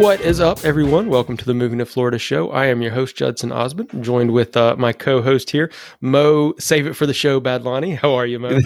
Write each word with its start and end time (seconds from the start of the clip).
What 0.00 0.22
is 0.22 0.40
up, 0.40 0.64
everyone? 0.64 1.10
Welcome 1.10 1.36
to 1.36 1.44
the 1.44 1.52
Moving 1.52 1.78
to 1.78 1.84
Florida 1.84 2.18
show. 2.18 2.50
I 2.52 2.68
am 2.68 2.80
your 2.80 2.90
host, 2.90 3.16
Judson 3.16 3.52
Osmond, 3.52 4.02
joined 4.02 4.30
with 4.30 4.56
uh, 4.56 4.74
my 4.78 4.94
co 4.94 5.20
host 5.20 5.50
here, 5.50 5.70
Mo. 6.00 6.54
Save 6.58 6.86
it 6.86 6.94
for 6.94 7.04
the 7.04 7.12
show, 7.12 7.38
Badlani. 7.38 7.98
How 7.98 8.14
are 8.14 8.24
you, 8.24 8.38
Mo? 8.38 8.60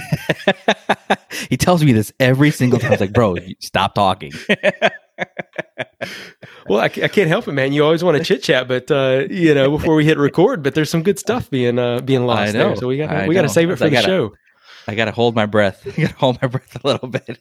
he 1.50 1.56
tells 1.56 1.82
me 1.82 1.92
this 1.92 2.12
every 2.20 2.52
single 2.52 2.78
time. 2.78 2.86
I 2.86 2.91
was 2.92 3.00
like, 3.00 3.12
bro, 3.12 3.34
stop 3.59 3.96
talking. 3.96 4.30
well, 6.68 6.78
I, 6.78 6.84
I, 6.84 7.09
can't 7.09 7.27
help 7.27 7.48
it, 7.48 7.52
man. 7.52 7.73
You 7.73 7.82
always 7.82 8.05
want 8.05 8.16
to 8.16 8.23
chit 8.32 8.45
chat, 8.45 8.69
but 8.69 8.88
uh, 8.92 9.24
you 9.28 9.56
know, 9.56 9.77
before 9.77 9.96
we 9.96 10.05
hit 10.05 10.19
record, 10.19 10.62
but 10.62 10.77
there's 10.77 10.88
some 10.88 11.02
good 11.02 11.19
stuff 11.19 11.51
being 11.51 11.80
uh, 11.80 12.01
being 12.01 12.27
lost 12.27 12.52
there, 12.52 12.77
so 12.77 12.87
we 12.87 12.98
got 12.98 13.27
we 13.27 13.34
got 13.34 13.42
to 13.42 13.48
save 13.48 13.70
it 13.70 13.77
for 13.77 13.87
I 13.87 13.88
the 13.88 13.96
gotta, 13.96 14.06
show. 14.06 14.34
I 14.87 14.95
got 14.95 15.06
to 15.06 15.12
hold 15.12 15.34
my 15.34 15.46
breath. 15.46 15.84
I 15.84 16.01
got 16.01 16.10
to 16.10 16.16
hold 16.16 16.41
my 16.41 16.46
breath 16.46 16.77
a 16.84 16.87
little 16.87 17.09
bit. 17.09 17.41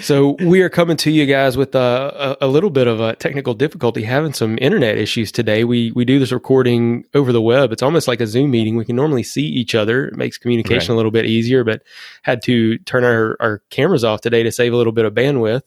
So 0.00 0.36
we 0.40 0.62
are 0.62 0.68
coming 0.68 0.96
to 0.98 1.10
you 1.10 1.26
guys 1.26 1.56
with 1.56 1.74
a, 1.74 2.36
a, 2.40 2.46
a, 2.46 2.48
little 2.48 2.70
bit 2.70 2.86
of 2.86 3.00
a 3.00 3.16
technical 3.16 3.54
difficulty, 3.54 4.02
having 4.02 4.32
some 4.32 4.58
internet 4.60 4.98
issues 4.98 5.32
today. 5.32 5.64
We 5.64 5.92
we 5.92 6.04
do 6.04 6.18
this 6.18 6.32
recording 6.32 7.04
over 7.14 7.32
the 7.32 7.40
web. 7.40 7.72
It's 7.72 7.82
almost 7.82 8.08
like 8.08 8.20
a 8.20 8.26
Zoom 8.26 8.50
meeting. 8.50 8.76
We 8.76 8.84
can 8.84 8.96
normally 8.96 9.22
see 9.22 9.46
each 9.46 9.74
other. 9.74 10.08
It 10.08 10.16
makes 10.16 10.38
communication 10.38 10.92
right. 10.92 10.94
a 10.94 10.96
little 10.96 11.10
bit 11.10 11.26
easier, 11.26 11.64
but 11.64 11.82
had 12.22 12.42
to 12.42 12.78
turn 12.78 13.04
our, 13.04 13.36
our 13.40 13.62
cameras 13.70 14.04
off 14.04 14.20
today 14.20 14.42
to 14.42 14.52
save 14.52 14.72
a 14.72 14.76
little 14.76 14.92
bit 14.92 15.04
of 15.04 15.14
bandwidth. 15.14 15.62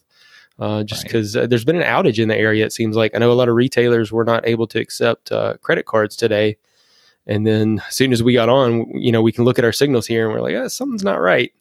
Uh, 0.58 0.84
just 0.84 1.04
because 1.04 1.34
right. 1.34 1.44
uh, 1.44 1.46
there's 1.46 1.64
been 1.64 1.80
an 1.80 1.82
outage 1.82 2.22
in 2.22 2.28
the 2.28 2.36
area, 2.36 2.66
it 2.66 2.72
seems 2.72 2.94
like. 2.94 3.14
I 3.14 3.18
know 3.18 3.32
a 3.32 3.34
lot 3.34 3.48
of 3.48 3.54
retailers 3.54 4.12
were 4.12 4.24
not 4.24 4.46
able 4.46 4.66
to 4.68 4.78
accept 4.78 5.32
uh, 5.32 5.56
credit 5.62 5.86
cards 5.86 6.16
today. 6.16 6.58
And 7.26 7.46
then 7.46 7.82
as 7.88 7.94
soon 7.94 8.12
as 8.12 8.22
we 8.22 8.34
got 8.34 8.50
on, 8.50 8.90
you 8.90 9.10
know, 9.10 9.22
we 9.22 9.32
can 9.32 9.44
look 9.44 9.58
at 9.58 9.64
our 9.64 9.72
signals 9.72 10.06
here 10.06 10.26
and 10.26 10.34
we're 10.34 10.42
like, 10.42 10.54
oh, 10.54 10.68
something's 10.68 11.04
not 11.04 11.20
right. 11.20 11.52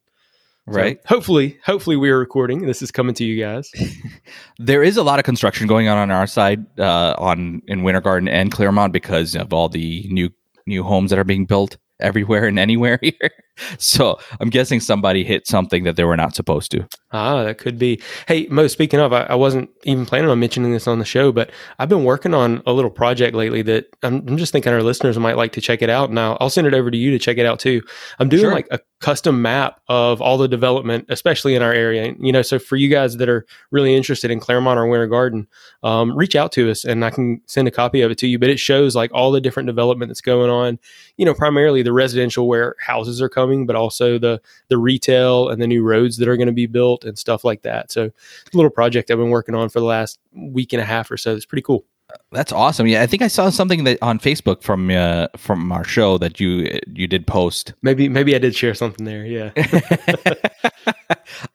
Right. 0.75 0.99
So 1.01 1.15
hopefully, 1.15 1.59
hopefully 1.65 1.97
we 1.97 2.09
are 2.09 2.19
recording. 2.19 2.65
This 2.65 2.81
is 2.81 2.91
coming 2.91 3.15
to 3.15 3.23
you 3.23 3.43
guys. 3.43 3.71
there 4.59 4.83
is 4.83 4.97
a 4.97 5.03
lot 5.03 5.19
of 5.19 5.25
construction 5.25 5.67
going 5.67 5.87
on 5.87 5.97
on 5.97 6.11
our 6.11 6.27
side, 6.27 6.65
uh, 6.79 7.15
on 7.17 7.61
in 7.67 7.83
Winter 7.83 8.01
Garden 8.01 8.27
and 8.27 8.51
Clermont 8.51 8.93
because 8.93 9.35
of 9.35 9.53
all 9.53 9.69
the 9.69 10.07
new 10.09 10.29
new 10.65 10.83
homes 10.83 11.09
that 11.09 11.19
are 11.19 11.23
being 11.23 11.45
built 11.45 11.77
everywhere 11.99 12.45
and 12.45 12.57
anywhere 12.57 12.99
here. 13.01 13.31
So 13.77 14.17
I'm 14.39 14.49
guessing 14.49 14.79
somebody 14.79 15.23
hit 15.25 15.45
something 15.45 15.83
that 15.83 15.97
they 15.97 16.05
were 16.05 16.15
not 16.15 16.33
supposed 16.33 16.71
to. 16.71 16.87
Ah, 17.11 17.43
that 17.43 17.57
could 17.57 17.77
be. 17.77 18.01
Hey, 18.27 18.47
Mo, 18.49 18.67
speaking 18.67 19.01
of, 19.01 19.11
I, 19.11 19.23
I, 19.23 19.35
wasn't 19.35 19.69
even 19.83 20.05
planning 20.05 20.29
on 20.29 20.39
mentioning 20.39 20.71
this 20.71 20.87
on 20.87 20.99
the 20.99 21.05
show, 21.05 21.33
but 21.33 21.51
I've 21.77 21.89
been 21.89 22.05
working 22.05 22.33
on 22.33 22.63
a 22.65 22.71
little 22.71 22.91
project 22.91 23.35
lately 23.35 23.61
that 23.63 23.87
I'm, 24.01 24.25
I'm 24.27 24.37
just 24.37 24.53
thinking 24.53 24.71
our 24.71 24.81
listeners 24.81 25.19
might 25.19 25.35
like 25.35 25.51
to 25.53 25.61
check 25.61 25.81
it 25.81 25.89
out. 25.89 26.09
Now, 26.09 26.37
I'll 26.39 26.49
send 26.49 26.67
it 26.67 26.73
over 26.73 26.89
to 26.89 26.97
you 26.97 27.11
to 27.11 27.19
check 27.19 27.37
it 27.37 27.45
out 27.45 27.59
too. 27.59 27.81
I'm 28.19 28.29
doing 28.29 28.43
sure. 28.43 28.53
like 28.53 28.67
a 28.71 28.79
custom 28.99 29.41
map 29.41 29.79
of 29.87 30.21
all 30.21 30.37
the 30.37 30.47
development, 30.47 31.05
especially 31.09 31.55
in 31.55 31.61
our 31.61 31.71
area. 31.71 32.13
You 32.19 32.31
know, 32.31 32.41
so 32.41 32.59
for 32.59 32.75
you 32.75 32.89
guys 32.89 33.17
that 33.17 33.29
are 33.29 33.45
really 33.71 33.95
interested 33.95 34.29
in 34.29 34.39
Clermont 34.39 34.77
or 34.77 34.87
Winter 34.87 35.07
Garden, 35.07 35.47
um, 35.83 36.15
reach 36.15 36.35
out 36.35 36.51
to 36.53 36.69
us 36.69 36.83
and 36.83 37.05
I 37.05 37.09
can 37.09 37.41
send 37.45 37.67
a 37.67 37.71
copy 37.71 38.01
of 38.01 38.11
it 38.11 38.17
to 38.19 38.27
you. 38.27 38.37
But 38.37 38.49
it 38.49 38.59
shows 38.59 38.95
like 38.95 39.11
all 39.13 39.31
the 39.31 39.39
different 39.39 39.67
development 39.67 40.09
that's 40.09 40.21
going 40.21 40.49
on, 40.49 40.79
you 41.17 41.25
know, 41.25 41.33
primarily 41.33 41.81
the 41.81 41.93
residential 41.93 42.47
where 42.47 42.75
houses 42.79 43.21
are 43.21 43.29
coming, 43.29 43.65
but 43.65 43.75
also 43.75 44.19
the, 44.19 44.41
the 44.67 44.77
retail 44.77 45.49
and 45.49 45.61
the 45.61 45.67
new 45.67 45.83
roads 45.83 46.17
that 46.17 46.27
are 46.27 46.37
going 46.37 46.47
to 46.47 46.53
be 46.53 46.67
built 46.67 47.05
and 47.05 47.17
stuff 47.17 47.45
like 47.45 47.61
that. 47.61 47.91
So, 47.91 48.05
a 48.05 48.57
little 48.57 48.69
project 48.69 49.09
I've 49.11 49.17
been 49.17 49.29
working 49.29 49.55
on 49.55 49.69
for 49.69 49.79
the 49.79 49.85
last 49.85 50.19
week 50.33 50.73
and 50.73 50.81
a 50.81 50.85
half 50.85 51.09
or 51.09 51.17
so. 51.17 51.35
It's 51.35 51.45
pretty 51.45 51.61
cool. 51.61 51.85
That's 52.31 52.51
awesome. 52.51 52.85
Yeah, 52.85 53.01
I 53.01 53.07
think 53.07 53.23
I 53.23 53.27
saw 53.27 53.49
something 53.49 53.85
that 53.85 53.97
on 54.01 54.19
Facebook 54.19 54.61
from 54.61 54.91
uh, 54.91 55.27
from 55.35 55.71
our 55.71 55.83
show 55.83 56.19
that 56.19 56.39
you 56.39 56.79
you 56.93 57.07
did 57.07 57.25
post. 57.25 57.73
Maybe 57.81 58.07
maybe 58.07 58.35
I 58.35 58.37
did 58.37 58.55
share 58.55 58.75
something 58.75 59.05
there. 59.05 59.25
Yeah. 59.25 59.51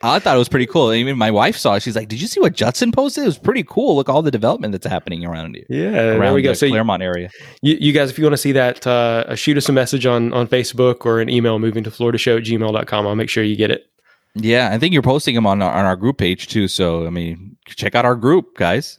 I 0.03 0.19
thought 0.19 0.35
it 0.35 0.39
was 0.39 0.49
pretty 0.49 0.67
cool. 0.67 0.93
Even 0.93 1.17
my 1.17 1.31
wife 1.31 1.57
saw 1.57 1.75
it. 1.75 1.83
She's 1.83 1.95
like, 1.97 2.09
"Did 2.09 2.21
you 2.21 2.27
see 2.27 2.41
what 2.41 2.55
Judson 2.55 2.91
posted? 2.91 3.23
It 3.23 3.27
was 3.27 3.39
pretty 3.39 3.65
cool. 3.65 3.97
Look 3.97 4.09
all 4.09 4.23
the 4.23 4.31
development 4.31 4.73
that's 4.73 4.87
happening 4.87 5.25
around 5.25 5.55
you. 5.57 5.65
Yeah, 5.69 6.15
around 6.15 6.35
we 6.35 6.43
go. 6.43 6.51
The 6.51 6.57
so 6.57 6.69
Clermont 6.69 7.03
area. 7.03 7.31
You, 7.63 7.77
you, 7.81 7.93
guys, 7.93 8.11
if 8.11 8.19
you 8.19 8.25
want 8.25 8.35
to 8.35 8.39
see 8.39 8.53
that, 8.53 8.87
uh, 8.87 9.35
shoot 9.37 9.57
us 9.57 9.69
a 9.69 9.73
message 9.73 10.07
on 10.07 10.33
on 10.33 10.49
Facebook 10.49 11.07
or 11.07 11.21
an 11.21 11.29
email 11.29 11.59
moving 11.59 11.85
to 11.85 11.91
Florida 11.91 12.19
Show 12.19 12.37
at 12.37 12.45
gmail.com. 12.45 13.07
I'll 13.07 13.17
make 13.17 13.31
sure 13.31 13.45
you 13.45 13.57
get 13.57 13.71
it. 13.71 13.87
Yeah, 14.35 14.71
I 14.73 14.79
think 14.79 14.93
you're 14.93 15.03
posting 15.03 15.35
them 15.37 15.47
on 15.47 15.63
our, 15.63 15.73
on 15.73 15.85
our 15.85 15.97
group 15.97 16.19
page 16.19 16.49
too. 16.49 16.67
So 16.69 17.07
I 17.07 17.11
mean, 17.11 17.57
check 17.67 17.95
out 17.95 18.05
our 18.05 18.17
group, 18.17 18.57
guys. 18.57 18.99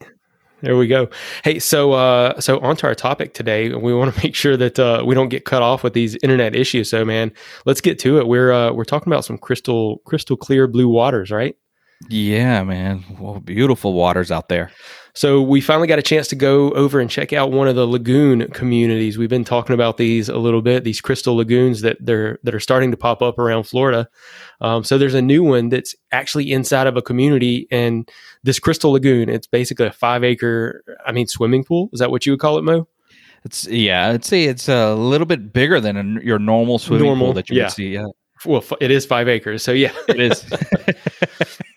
There 0.62 0.78
we 0.78 0.88
go. 0.88 1.10
Hey, 1.44 1.60
so 1.60 1.94
uh, 1.94 2.40
so 2.40 2.60
on 2.60 2.76
to 2.78 2.88
our 2.88 2.96
topic 2.96 3.34
today. 3.34 3.70
We 3.74 3.94
want 3.94 4.16
to 4.16 4.22
make 4.24 4.36
sure 4.36 4.58
that 4.58 4.80
uh, 4.80 5.04
we 5.06 5.14
don't 5.14 5.30
get 5.30 5.46
cut 5.46 5.62
off 5.62 5.84
with 5.84 5.94
these 5.94 6.16
internet 6.24 6.56
issues. 6.56 6.90
So, 6.90 7.04
man, 7.04 7.32
let's 7.66 7.82
get 7.82 8.00
to 8.00 8.18
it. 8.20 8.28
We're 8.28 8.52
uh, 8.52 8.72
we're 8.72 8.86
talking 8.86 9.12
about 9.12 9.26
some 9.26 9.38
crystal 9.38 9.98
crystal 10.06 10.38
clear 10.38 10.68
blue 10.68 10.88
waters, 10.88 11.30
right? 11.32 11.56
Yeah, 12.10 12.64
man. 12.64 13.04
Well, 13.20 13.40
beautiful 13.40 13.94
waters 13.94 14.32
out 14.32 14.50
there. 14.50 14.72
So 15.14 15.42
we 15.42 15.62
finally 15.62 15.88
got 15.88 15.98
a 15.98 16.04
chance 16.04 16.28
to 16.28 16.36
go 16.36 16.72
over 16.72 17.00
and 17.00 17.10
check 17.10 17.32
out 17.32 17.50
one 17.50 17.70
of 17.70 17.76
the 17.76 17.88
lagoon 17.88 18.50
communities. 18.52 19.18
We've 19.18 19.30
been 19.30 19.46
talking 19.46 19.74
about 19.74 19.96
these 19.96 20.28
a 20.28 20.38
little 20.38 20.62
bit, 20.62 20.84
these 20.84 21.00
crystal 21.00 21.38
lagoons 21.38 21.80
that 21.82 21.98
they're 22.02 22.38
that 22.44 22.54
are 22.54 22.60
starting 22.60 22.92
to 22.92 22.98
pop 22.98 23.22
up 23.22 23.40
around 23.40 23.64
Florida. 23.64 24.10
Um, 24.60 24.84
so 24.84 24.98
there's 24.98 25.14
a 25.14 25.22
new 25.22 25.42
one 25.42 25.70
that's 25.70 25.96
actually 26.12 26.52
inside 26.52 26.86
of 26.86 26.98
a 26.98 27.02
community, 27.02 27.66
and 27.72 28.10
this 28.44 28.60
crystal 28.60 28.92
lagoon, 28.92 29.30
it's 29.30 29.48
basically 29.48 29.86
a 29.86 29.92
five 29.94 30.26
acre, 30.26 30.84
I 31.06 31.14
mean, 31.14 31.28
swimming 31.28 31.64
pool. 31.64 31.90
Is 31.94 32.02
that 32.02 32.12
what 32.12 32.26
you 32.26 32.34
would 32.34 32.42
call 32.42 32.58
it, 32.58 32.64
Mo? 32.64 32.86
It's 33.46 33.68
yeah, 33.68 34.10
I'd 34.10 34.26
say 34.26 34.46
it's 34.46 34.68
a 34.68 34.96
little 34.96 35.28
bit 35.28 35.54
bigger 35.54 35.80
than 35.80 35.96
a, 35.96 36.24
your 36.26 36.40
normal 36.40 36.78
swimming 36.78 37.06
normal, 37.06 37.28
pool 37.28 37.34
that 37.36 37.50
you 37.50 37.56
yeah. 37.56 37.64
would 37.64 37.72
see. 37.72 37.88
Yeah. 37.94 38.08
Well, 38.46 38.64
it 38.80 38.92
is 38.92 39.06
five 39.06 39.28
acres, 39.28 39.64
so 39.64 39.72
yeah, 39.72 39.92
it 40.08 40.20
is. 40.20 40.46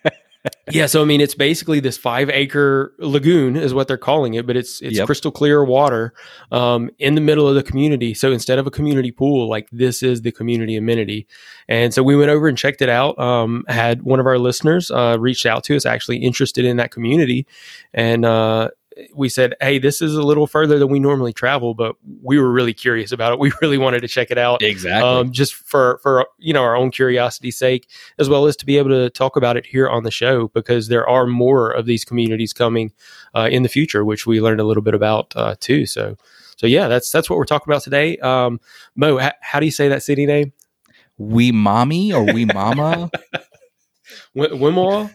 yeah, 0.71 0.85
so 0.85 1.01
I 1.01 1.05
mean, 1.05 1.21
it's 1.21 1.35
basically 1.35 1.79
this 1.79 1.97
five 1.97 2.29
acre 2.29 2.93
lagoon 2.99 3.55
is 3.55 3.73
what 3.73 3.87
they're 3.87 3.97
calling 3.97 4.35
it, 4.35 4.47
but 4.47 4.55
it's 4.55 4.81
it's 4.81 4.97
yep. 4.97 5.05
crystal 5.05 5.31
clear 5.31 5.63
water 5.63 6.13
um, 6.51 6.89
in 6.99 7.15
the 7.15 7.21
middle 7.21 7.47
of 7.47 7.55
the 7.55 7.63
community. 7.63 8.13
So 8.13 8.31
instead 8.31 8.59
of 8.59 8.67
a 8.67 8.71
community 8.71 9.11
pool, 9.11 9.49
like 9.49 9.67
this 9.71 10.01
is 10.01 10.21
the 10.21 10.31
community 10.31 10.75
amenity. 10.75 11.27
And 11.67 11.93
so 11.93 12.03
we 12.03 12.15
went 12.15 12.29
over 12.29 12.47
and 12.47 12.57
checked 12.57 12.81
it 12.81 12.89
out. 12.89 13.17
Um, 13.19 13.65
had 13.67 14.03
one 14.03 14.19
of 14.19 14.27
our 14.27 14.39
listeners 14.39 14.91
uh, 14.91 15.17
reached 15.19 15.45
out 15.45 15.63
to 15.65 15.75
us, 15.75 15.85
actually 15.85 16.17
interested 16.17 16.65
in 16.65 16.77
that 16.77 16.91
community, 16.91 17.45
and 17.93 18.23
uh, 18.23 18.69
we 19.13 19.29
said, 19.29 19.55
"Hey, 19.61 19.79
this 19.79 20.01
is 20.01 20.15
a 20.15 20.21
little 20.21 20.47
further 20.47 20.79
than 20.79 20.89
we 20.89 20.99
normally 20.99 21.33
travel, 21.33 21.73
but 21.73 21.95
we 22.23 22.39
were 22.39 22.51
really 22.51 22.73
curious 22.73 23.11
about 23.11 23.33
it. 23.33 23.39
We 23.49 23.51
really 23.61 23.77
wanted 23.77 24.01
to 24.01 24.07
check 24.07 24.31
it 24.31 24.37
out, 24.37 24.61
exactly, 24.61 25.09
um, 25.09 25.31
just 25.31 25.53
for 25.53 25.99
for 26.03 26.27
you 26.37 26.53
know 26.53 26.63
our 26.63 26.75
own 26.75 26.91
curiosity's 26.91 27.57
sake, 27.57 27.89
as 28.17 28.29
well 28.29 28.45
as 28.45 28.55
to 28.57 28.65
be 28.65 28.77
able 28.77 28.89
to 28.89 29.09
talk 29.09 29.35
about 29.35 29.57
it 29.57 29.65
here 29.65 29.89
on 29.89 30.03
the 30.03 30.11
show 30.11 30.49
because 30.49 30.87
there 30.87 31.07
are 31.07 31.25
more 31.25 31.71
of 31.71 31.85
these 31.85 32.03
communities 32.05 32.53
coming 32.53 32.91
uh, 33.35 33.49
in 33.51 33.63
the 33.63 33.69
future, 33.69 34.03
which 34.03 34.25
we 34.25 34.41
learned 34.41 34.59
a 34.59 34.65
little 34.65 34.83
bit 34.83 34.93
about 34.93 35.33
uh, 35.35 35.55
too. 35.59 35.85
So, 35.85 36.17
so 36.57 36.67
yeah, 36.67 36.87
that's 36.87 37.09
that's 37.09 37.29
what 37.29 37.37
we're 37.37 37.45
talking 37.45 37.71
about 37.71 37.83
today. 37.83 38.17
Um, 38.17 38.59
Mo, 38.95 39.17
ha- 39.17 39.33
how 39.41 39.59
do 39.59 39.65
you 39.65 39.71
say 39.71 39.87
that 39.89 40.03
city 40.03 40.25
name? 40.25 40.53
We 41.17 41.51
mommy 41.51 42.13
or 42.13 42.23
we 42.23 42.45
mama? 42.45 43.11
Wimawa. 44.35 45.13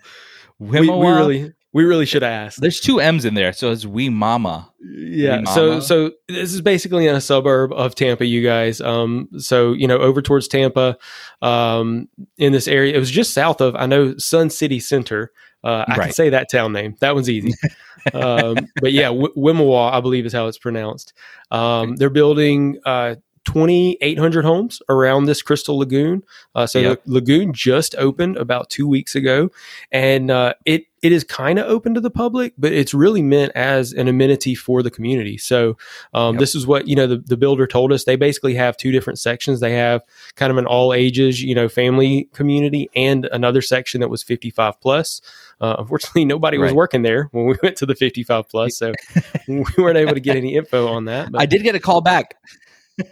We, 0.58 0.80
we 0.80 0.88
really 0.88 1.52
we 1.74 1.84
really 1.84 2.06
should 2.06 2.22
ask. 2.22 2.60
There's 2.60 2.80
two 2.80 3.00
M's 3.00 3.24
in 3.24 3.34
there, 3.34 3.52
so 3.52 3.72
it's 3.72 3.84
We 3.84 4.08
Mama. 4.08 4.70
Yeah. 4.80 5.38
Wee 5.38 5.42
Mama. 5.42 5.54
So 5.54 5.80
so 5.80 6.12
this 6.28 6.54
is 6.54 6.60
basically 6.62 7.08
in 7.08 7.16
a 7.16 7.20
suburb 7.20 7.72
of 7.72 7.96
Tampa, 7.96 8.24
you 8.24 8.42
guys. 8.42 8.80
Um. 8.80 9.28
So 9.38 9.72
you 9.72 9.88
know, 9.88 9.98
over 9.98 10.22
towards 10.22 10.46
Tampa, 10.46 10.96
um, 11.42 12.08
in 12.38 12.52
this 12.52 12.68
area, 12.68 12.94
it 12.94 12.98
was 12.98 13.10
just 13.10 13.34
south 13.34 13.60
of 13.60 13.74
I 13.74 13.86
know 13.86 14.16
Sun 14.16 14.50
City 14.50 14.78
Center. 14.78 15.32
Uh, 15.64 15.84
I 15.88 15.96
right. 15.96 16.04
can 16.04 16.12
say 16.12 16.30
that 16.30 16.50
town 16.50 16.72
name. 16.72 16.94
That 17.00 17.14
one's 17.14 17.28
easy. 17.28 17.52
um, 18.14 18.68
but 18.80 18.92
yeah, 18.92 19.08
w- 19.08 19.32
Wimauma, 19.34 19.92
I 19.92 20.00
believe 20.00 20.26
is 20.26 20.32
how 20.32 20.46
it's 20.46 20.58
pronounced. 20.58 21.14
Um, 21.50 21.96
they're 21.96 22.10
building 22.10 22.78
uh, 22.84 23.16
2,800 23.44 24.44
homes 24.44 24.80
around 24.88 25.26
this 25.26 25.42
Crystal 25.42 25.78
Lagoon. 25.78 26.22
Uh, 26.54 26.66
so 26.66 26.78
yep. 26.78 27.04
the 27.04 27.12
lagoon 27.12 27.52
just 27.52 27.94
opened 27.96 28.36
about 28.36 28.70
two 28.70 28.88
weeks 28.88 29.14
ago, 29.14 29.50
and 29.92 30.30
uh, 30.30 30.54
it 30.64 30.86
it 31.02 31.12
is 31.12 31.22
kind 31.22 31.58
of 31.58 31.66
open 31.66 31.92
to 31.92 32.00
the 32.00 32.10
public, 32.10 32.54
but 32.56 32.72
it's 32.72 32.94
really 32.94 33.20
meant 33.20 33.52
as 33.54 33.92
an 33.92 34.08
amenity 34.08 34.54
for 34.54 34.82
the 34.82 34.90
community. 34.90 35.36
So 35.36 35.76
um, 36.14 36.36
yep. 36.36 36.40
this 36.40 36.54
is 36.54 36.66
what 36.66 36.88
you 36.88 36.96
know 36.96 37.06
the, 37.06 37.18
the 37.18 37.36
builder 37.36 37.66
told 37.66 37.92
us. 37.92 38.04
They 38.04 38.16
basically 38.16 38.54
have 38.54 38.76
two 38.78 38.90
different 38.90 39.18
sections. 39.18 39.60
They 39.60 39.74
have 39.74 40.02
kind 40.36 40.50
of 40.50 40.56
an 40.56 40.64
all 40.66 40.94
ages, 40.94 41.42
you 41.42 41.54
know, 41.54 41.68
family 41.68 42.30
community, 42.32 42.88
and 42.96 43.26
another 43.26 43.60
section 43.60 44.00
that 44.00 44.08
was 44.08 44.22
55 44.22 44.80
plus. 44.80 45.20
Uh, 45.60 45.76
unfortunately, 45.78 46.24
nobody 46.24 46.56
right. 46.56 46.66
was 46.66 46.72
working 46.72 47.02
there 47.02 47.28
when 47.32 47.44
we 47.44 47.56
went 47.62 47.76
to 47.76 47.86
the 47.86 47.94
55 47.94 48.48
plus, 48.48 48.78
so 48.78 48.92
we 49.48 49.64
weren't 49.76 49.98
able 49.98 50.14
to 50.14 50.20
get 50.20 50.36
any 50.36 50.56
info 50.56 50.88
on 50.88 51.04
that. 51.04 51.30
But. 51.30 51.42
I 51.42 51.46
did 51.46 51.62
get 51.62 51.74
a 51.74 51.80
call 51.80 52.00
back 52.00 52.36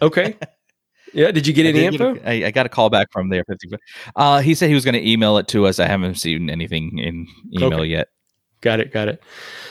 okay. 0.01 0.37
Yeah. 1.15 1.31
Did 1.31 1.47
you 1.47 1.53
get 1.53 1.67
any 1.67 1.85
info? 1.85 2.15
Get 2.15 2.25
a, 2.25 2.45
I, 2.45 2.47
I 2.47 2.51
got 2.53 2.65
a 2.65 2.71
call 2.71 2.89
back 2.89 3.13
from 3.13 3.29
there. 3.29 3.45
Uh, 4.17 4.41
he 4.41 4.55
said 4.55 4.69
he 4.71 4.75
was 4.75 4.83
going 4.83 4.95
to 4.95 5.07
email 5.07 5.37
it 5.37 5.47
to 5.49 5.67
us. 5.67 5.79
I 5.79 5.87
haven't 5.87 6.15
seen 6.15 6.49
anything 6.49 6.99
in 6.99 7.27
email 7.55 7.81
okay. 7.81 7.85
yet. 7.85 8.09
got 8.63 8.81
it, 8.81 8.93
got 8.93 9.09
it. 9.09 9.23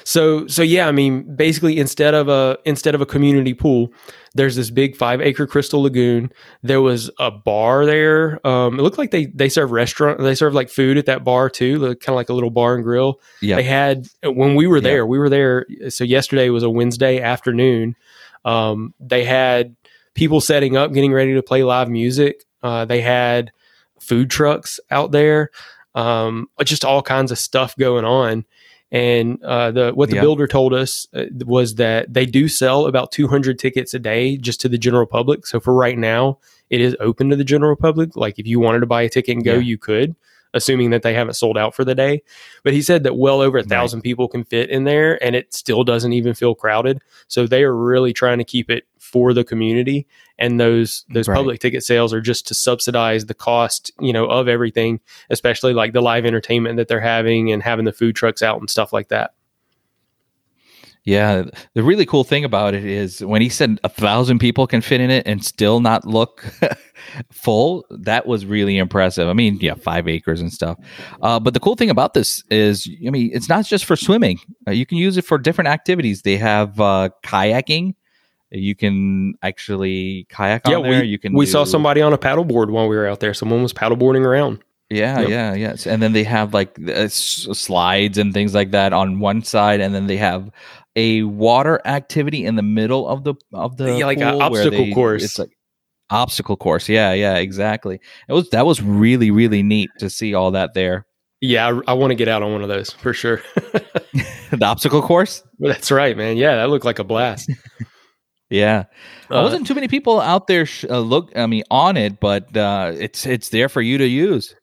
So 0.03 0.45
so 0.45 0.61
yeah, 0.61 0.87
I 0.87 0.91
mean, 0.91 1.35
basically 1.35 1.79
instead 1.79 2.13
of 2.13 2.27
a 2.29 2.59
instead 2.65 2.93
of 2.93 3.01
a 3.01 3.07
community 3.07 3.55
pool, 3.55 3.91
there's 4.35 4.55
this 4.55 4.69
big 4.69 4.95
five 4.95 5.19
acre 5.19 5.47
crystal 5.47 5.81
lagoon. 5.81 6.31
There 6.61 6.81
was 6.81 7.09
a 7.17 7.31
bar 7.31 7.87
there. 7.87 8.45
Um, 8.45 8.77
it 8.77 8.83
looked 8.83 8.99
like 8.99 9.09
they 9.09 9.25
they 9.25 9.49
serve 9.49 9.71
restaurant. 9.71 10.19
They 10.19 10.35
serve 10.35 10.53
like 10.53 10.69
food 10.69 10.95
at 10.97 11.07
that 11.07 11.23
bar 11.23 11.49
too, 11.49 11.79
kind 11.79 12.09
of 12.09 12.15
like 12.15 12.29
a 12.29 12.33
little 12.33 12.51
bar 12.51 12.75
and 12.75 12.83
grill. 12.83 13.19
Yeah. 13.41 13.55
They 13.55 13.63
had 13.63 14.05
when 14.23 14.53
we 14.53 14.67
were 14.67 14.77
Yeah. 14.77 14.81
there. 14.81 15.05
We 15.07 15.17
were 15.17 15.29
there. 15.29 15.65
So 15.89 16.03
yesterday 16.03 16.49
was 16.49 16.61
a 16.61 16.69
Wednesday 16.69 17.19
afternoon. 17.19 17.95
Um, 18.45 18.93
they 18.99 19.23
had 19.23 19.75
people 20.13 20.41
setting 20.41 20.75
up, 20.77 20.93
getting 20.93 21.13
ready 21.13 21.33
to 21.33 21.41
play 21.43 21.63
live 21.63 21.89
music. 21.89 22.43
Uh, 22.63 22.85
they 22.85 23.01
had 23.01 23.51
food 23.99 24.29
trucks 24.29 24.79
out 24.89 25.11
there, 25.11 25.49
um, 25.95 26.47
just 26.63 26.85
all 26.85 27.01
kinds 27.01 27.31
of 27.31 27.37
stuff 27.37 27.75
going 27.77 28.05
on. 28.05 28.45
And 28.93 29.41
uh, 29.43 29.71
the 29.71 29.91
what 29.93 30.09
the 30.09 30.15
Yeah. 30.15 30.21
builder 30.21 30.47
told 30.47 30.73
us 30.73 31.07
uh, 31.13 31.23
was 31.45 31.75
that 31.75 32.13
they 32.13 32.25
do 32.25 32.49
sell 32.49 32.87
about 32.87 33.11
200 33.11 33.57
tickets 33.57 33.93
a 33.93 33.99
day 33.99 34.35
just 34.37 34.59
to 34.61 34.69
the 34.69 34.77
general 34.77 35.05
public. 35.05 35.47
So 35.47 35.59
for 35.61 35.73
right 35.73 35.97
now, 35.97 36.39
it 36.69 36.81
is 36.81 36.95
open 36.99 37.29
to 37.29 37.37
the 37.37 37.45
general 37.45 37.77
public. 37.77 38.15
Like 38.17 38.37
if 38.37 38.45
you 38.47 38.59
wanted 38.59 38.81
to 38.81 38.85
buy 38.87 39.03
a 39.03 39.09
ticket 39.09 39.35
and 39.35 39.45
go, 39.45 39.53
Yeah. 39.53 39.59
you 39.61 39.77
could, 39.77 40.13
assuming 40.53 40.89
that 40.89 41.03
they 41.03 41.13
haven't 41.13 41.35
sold 41.35 41.57
out 41.57 41.73
for 41.73 41.85
the 41.85 41.95
day. 41.95 42.21
But 42.65 42.73
he 42.73 42.81
said 42.81 43.03
that 43.03 43.15
well 43.15 43.39
over 43.39 43.57
a 43.57 43.61
Right. 43.61 43.69
thousand 43.69 44.01
people 44.01 44.27
can 44.27 44.43
fit 44.43 44.69
in 44.69 44.83
there, 44.83 45.23
and 45.23 45.37
it 45.37 45.53
still 45.53 45.85
doesn't 45.85 46.11
even 46.11 46.33
feel 46.33 46.53
crowded. 46.53 46.99
So 47.29 47.47
they 47.47 47.63
are 47.63 47.73
really 47.75 48.11
trying 48.11 48.39
to 48.39 48.43
keep 48.43 48.69
it 48.69 48.83
for 49.11 49.33
the 49.33 49.43
community, 49.43 50.07
and 50.39 50.59
those 50.59 51.05
those 51.13 51.27
Right. 51.27 51.35
public 51.35 51.59
ticket 51.59 51.83
sales 51.83 52.13
are 52.13 52.21
just 52.21 52.47
to 52.47 52.53
subsidize 52.53 53.25
the 53.25 53.33
cost, 53.33 53.91
you 53.99 54.13
know, 54.13 54.25
of 54.25 54.47
everything, 54.47 54.99
especially 55.29 55.73
like 55.73 55.93
the 55.93 56.01
live 56.01 56.25
entertainment 56.25 56.77
that 56.77 56.87
they're 56.87 56.99
having 56.99 57.51
and 57.51 57.61
having 57.63 57.85
the 57.85 57.93
food 57.93 58.15
trucks 58.15 58.41
out 58.41 58.59
and 58.59 58.69
stuff 58.69 58.93
like 58.93 59.09
that. 59.09 59.33
Yeah, 61.03 61.45
the 61.73 61.81
really 61.81 62.05
cool 62.05 62.23
thing 62.23 62.45
about 62.45 62.75
it 62.75 62.85
is 62.85 63.25
when 63.25 63.41
he 63.41 63.49
said 63.49 63.79
a 63.83 63.89
thousand 63.89 64.37
people 64.37 64.67
can 64.67 64.81
fit 64.81 65.01
in 65.01 65.09
it 65.09 65.25
and 65.25 65.43
still 65.43 65.79
not 65.79 66.05
look 66.05 66.45
full, 67.31 67.85
that 67.89 68.27
was 68.27 68.45
really 68.45 68.77
impressive. 68.77 69.27
I 69.27 69.33
mean, 69.33 69.57
yeah, 69.59 69.73
five 69.73 70.07
acres 70.07 70.41
and 70.41 70.53
stuff. 70.53 70.77
Uh, 71.23 71.39
but 71.39 71.55
the 71.55 71.59
cool 71.59 71.75
thing 71.75 71.89
about 71.89 72.13
this 72.13 72.43
is, 72.51 72.87
I 73.05 73.09
mean, 73.09 73.31
it's 73.33 73.49
not 73.49 73.65
just 73.65 73.85
for 73.85 73.95
swimming. 73.95 74.39
Uh, 74.67 74.71
you 74.71 74.85
can 74.85 74.99
use 74.99 75.17
it 75.17 75.25
for 75.25 75.39
different 75.39 75.69
activities. 75.69 76.21
They 76.21 76.37
have 76.37 76.79
uh, 76.79 77.09
kayaking. 77.23 77.95
You 78.51 78.75
can 78.75 79.35
actually 79.41 80.25
kayak 80.29 80.67
on 80.67 80.71
yeah, 80.71 80.81
there. 80.81 81.01
we 81.01 81.07
you 81.07 81.17
can. 81.19 81.33
we 81.33 81.45
saw 81.45 81.63
somebody 81.63 82.01
on 82.01 82.11
a 82.13 82.17
paddleboard 82.17 82.69
while 82.69 82.87
we 82.87 82.95
were 82.97 83.07
out 83.07 83.19
there. 83.21 83.33
Someone 83.33 83.61
was 83.63 83.73
paddleboarding 83.73 84.25
around. 84.25 84.59
Yeah, 84.89 85.21
Yep. 85.21 85.29
yeah, 85.29 85.53
yes. 85.53 85.87
And 85.87 86.01
then 86.01 86.11
they 86.11 86.25
have 86.25 86.53
like 86.53 86.77
uh, 86.89 87.07
slides 87.07 88.17
and 88.17 88.33
things 88.33 88.53
like 88.53 88.71
that 88.71 88.91
on 88.91 89.19
one 89.19 89.41
side, 89.41 89.79
and 89.79 89.95
then 89.95 90.07
they 90.07 90.17
have 90.17 90.51
a 90.97 91.23
water 91.23 91.79
activity 91.85 92.43
in 92.45 92.55
the 92.57 92.61
middle 92.61 93.07
of 93.07 93.23
the 93.23 93.35
of 93.53 93.77
the 93.77 93.97
Yeah, 93.97 94.05
like 94.05 94.19
a 94.19 94.37
obstacle 94.37 94.85
they- 94.85 94.91
course. 94.93 95.23
It's 95.23 95.39
like 95.39 95.51
obstacle 96.09 96.57
course. 96.57 96.89
Yeah, 96.89 97.13
yeah, 97.13 97.35
exactly. 97.37 98.01
It 98.27 98.33
was 98.33 98.49
that 98.49 98.65
was 98.65 98.81
really 98.81 99.31
really 99.31 99.63
neat 99.63 99.89
to 99.99 100.09
see 100.09 100.33
all 100.33 100.51
that 100.51 100.73
there. 100.73 101.05
Yeah, 101.39 101.69
I, 101.69 101.91
I 101.91 101.93
want 101.93 102.11
to 102.11 102.15
get 102.15 102.27
out 102.27 102.43
on 102.43 102.51
one 102.51 102.61
of 102.61 102.67
those 102.67 102.91
for 102.91 103.13
sure. 103.13 103.41
the 104.51 104.65
obstacle 104.65 105.01
course. 105.01 105.41
That's 105.59 105.89
right, 105.89 106.17
man. 106.17 106.35
Yeah, 106.35 106.57
that 106.57 106.69
looked 106.69 106.83
like 106.85 106.99
a 106.99 107.05
blast. 107.05 107.49
Yeah, 108.51 108.83
there 109.29 109.39
Uh, 109.39 109.43
wasn't 109.43 109.65
too 109.65 109.73
many 109.75 109.87
people 109.87 110.19
out 110.21 110.45
there. 110.47 110.65
Sh- 110.67 110.85
uh, 110.89 110.99
look, 110.99 111.31
I 111.35 111.45
mean, 111.47 111.63
on 111.71 111.97
it, 111.97 112.19
but 112.19 112.55
uh, 112.55 112.91
it's 112.97 113.25
it's 113.25 113.49
there 113.49 113.69
for 113.69 113.81
you 113.81 113.97
to 113.97 114.05
use. 114.07 114.53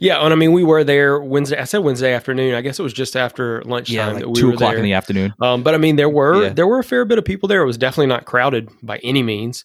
Yeah, 0.00 0.18
and 0.24 0.32
I 0.32 0.36
mean, 0.36 0.50
we 0.52 0.64
were 0.64 0.82
there 0.82 1.20
Wednesday. 1.20 1.56
I 1.56 1.62
said 1.64 1.78
Wednesday 1.78 2.12
afternoon. 2.12 2.54
I 2.54 2.62
guess 2.62 2.80
it 2.80 2.82
was 2.82 2.92
just 2.92 3.14
after 3.16 3.62
lunchtime 3.62 3.94
Yeah, 3.94 4.06
like 4.08 4.18
that 4.22 4.28
we 4.30 4.40
two 4.40 4.50
o'clock 4.50 4.70
there. 4.70 4.78
in 4.78 4.82
the 4.82 4.94
afternoon. 4.94 5.32
Um, 5.40 5.62
but 5.62 5.72
I 5.74 5.78
mean, 5.78 5.94
there 5.94 6.08
were 6.08 6.44
Yeah. 6.44 6.48
there 6.48 6.66
were 6.66 6.80
a 6.80 6.84
fair 6.84 7.04
bit 7.04 7.16
of 7.18 7.24
people 7.24 7.48
there. 7.48 7.62
It 7.62 7.66
was 7.66 7.78
definitely 7.78 8.06
not 8.08 8.24
crowded 8.24 8.70
by 8.82 8.98
any 9.04 9.22
means. 9.22 9.64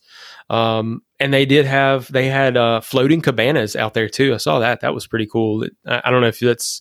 Um, 0.51 1.01
and 1.19 1.33
they 1.33 1.45
did 1.45 1.65
have 1.65 2.11
they 2.11 2.27
had 2.27 2.57
uh, 2.57 2.81
floating 2.81 3.21
cabanas 3.21 3.75
out 3.75 3.93
there 3.95 4.07
too. 4.09 4.33
I 4.35 4.37
saw 4.37 4.59
that. 4.59 4.81
That 4.81 4.93
was 4.93 5.07
pretty 5.07 5.25
cool. 5.25 5.65
I, 5.87 6.01
I 6.05 6.11
don't 6.11 6.21
know 6.21 6.27
if 6.27 6.39
that's 6.39 6.79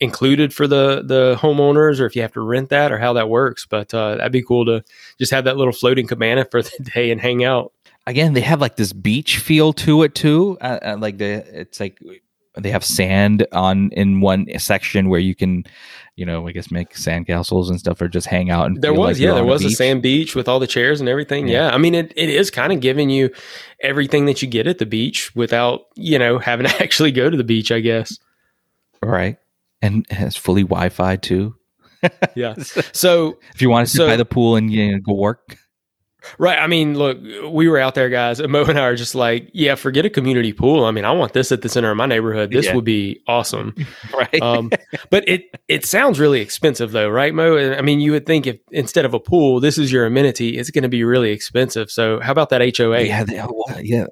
included 0.00 0.52
for 0.54 0.66
the 0.66 1.02
the 1.04 1.36
homeowners 1.40 2.00
or 2.00 2.06
if 2.06 2.16
you 2.16 2.22
have 2.22 2.32
to 2.32 2.40
rent 2.40 2.70
that 2.70 2.90
or 2.92 2.98
how 2.98 3.12
that 3.12 3.28
works. 3.28 3.66
But 3.66 3.92
uh, 3.92 4.16
that'd 4.16 4.32
be 4.32 4.42
cool 4.42 4.64
to 4.66 4.82
just 5.18 5.30
have 5.32 5.44
that 5.44 5.56
little 5.56 5.72
floating 5.72 6.06
cabana 6.06 6.44
for 6.46 6.62
the 6.62 6.70
day 6.94 7.10
and 7.10 7.20
hang 7.20 7.44
out. 7.44 7.72
again 8.06 8.32
they 8.34 8.40
have 8.42 8.60
like 8.60 8.76
this 8.76 8.92
beach 8.92 9.38
feel 9.38 9.72
to 9.72 10.02
it 10.02 10.14
too 10.14 10.58
uh, 10.60 10.78
uh, 10.82 10.96
like 10.98 11.16
the 11.18 11.32
it's 11.58 11.80
like 11.80 11.98
they 12.56 12.70
have 12.70 12.84
sand 12.84 13.46
on 13.52 13.90
in 13.92 14.20
one 14.20 14.46
section 14.58 15.08
where 15.08 15.20
you 15.20 15.34
can 15.34 15.64
you 16.14 16.24
know 16.26 16.46
i 16.46 16.52
guess 16.52 16.70
make 16.70 16.94
sand 16.96 17.26
castles 17.26 17.68
and 17.70 17.80
stuff 17.80 18.00
or 18.02 18.06
just 18.08 18.26
hang 18.26 18.48
out 18.50 18.66
and 18.66 18.80
There 18.82 18.92
was, 18.94 19.16
like 19.18 19.22
yeah, 19.24 19.34
there 19.34 19.44
was 19.44 19.62
a, 19.64 19.68
beach. 19.68 19.76
sand 19.76 20.02
beach 20.02 20.34
with 20.36 20.48
all 20.48 20.60
the 20.60 20.66
chairs 20.66 21.00
and 21.00 21.08
everything. 21.08 21.48
Yeah. 21.48 21.68
Yeah, 21.68 21.74
I 21.74 21.78
mean, 21.78 21.94
it, 21.94 22.12
it 22.16 22.28
is 22.28 22.50
kind 22.50 22.72
of 22.72 22.80
giving 22.80 23.10
you 23.10 23.30
everything 23.80 24.26
that 24.26 24.40
you 24.42 24.48
get 24.48 24.66
at 24.66 24.78
the 24.78 24.86
beach 24.86 25.34
without 25.34 25.86
you 25.96 26.18
know 26.18 26.38
having 26.38 26.66
to 26.66 26.74
actually 26.82 27.10
go 27.10 27.28
to 27.30 27.36
the 27.36 27.42
beach. 27.44 27.72
I 27.72 27.80
guess. 27.80 28.18
right 29.02 29.36
and 29.82 30.06
has 30.10 30.36
fully 30.36 30.62
wi-fi 30.62 31.16
too 31.16 31.54
Yeah. 32.34 32.54
So 32.92 33.38
if 33.54 33.62
you 33.62 33.70
want 33.70 33.86
to 33.86 33.90
sit 33.90 33.98
So- 33.98 34.06
by 34.06 34.16
the 34.16 34.24
pool 34.24 34.56
and 34.56 34.72
you 34.72 34.92
know, 34.92 34.98
go 34.98 35.14
work 35.14 35.56
right, 36.38 36.58
I 36.58 36.66
mean, 36.68 36.96
look, 36.96 37.18
we 37.50 37.68
were 37.68 37.78
out 37.78 37.94
there, 37.94 38.08
guys. 38.08 38.40
And 38.40 38.50
Mo 38.50 38.64
and 38.64 38.78
I 38.78 38.84
are 38.84 38.96
just 38.96 39.14
like, 39.14 39.50
yeah, 39.52 39.74
forget 39.74 40.06
a 40.06 40.10
community 40.10 40.54
pool. 40.54 40.86
I 40.86 40.90
mean, 40.90 41.04
I 41.04 41.12
want 41.12 41.34
this 41.34 41.52
at 41.52 41.60
the 41.60 41.68
center 41.68 41.90
of 41.90 41.98
my 41.98 42.06
neighborhood. 42.06 42.50
This 42.50 42.64
Yeah. 42.64 42.74
would 42.76 42.84
be 42.86 43.20
awesome. 43.28 43.74
right 44.16 44.40
Um, 44.40 44.70
but 45.10 45.28
it 45.28 45.42
it 45.68 45.84
sounds 45.84 46.18
really 46.18 46.40
expensive 46.40 46.92
though, 46.92 47.10
right, 47.10 47.34
Mo? 47.34 47.74
I 47.76 47.82
mean, 47.82 48.00
you 48.00 48.12
would 48.12 48.24
think 48.24 48.46
if 48.46 48.56
instead 48.70 49.04
of 49.04 49.12
a 49.12 49.20
pool, 49.20 49.60
this 49.60 49.76
is 49.76 49.92
your 49.92 50.06
amenity, 50.06 50.56
it's 50.56 50.70
going 50.70 50.82
to 50.84 50.88
be 50.88 51.04
really 51.04 51.30
expensive. 51.30 51.90
So 51.90 52.20
how 52.20 52.32
about 52.32 52.48
that 52.50 52.62
HOA? 52.74 53.02
yeah 53.02 53.24
they, 53.24 53.42
yeah 53.82 54.06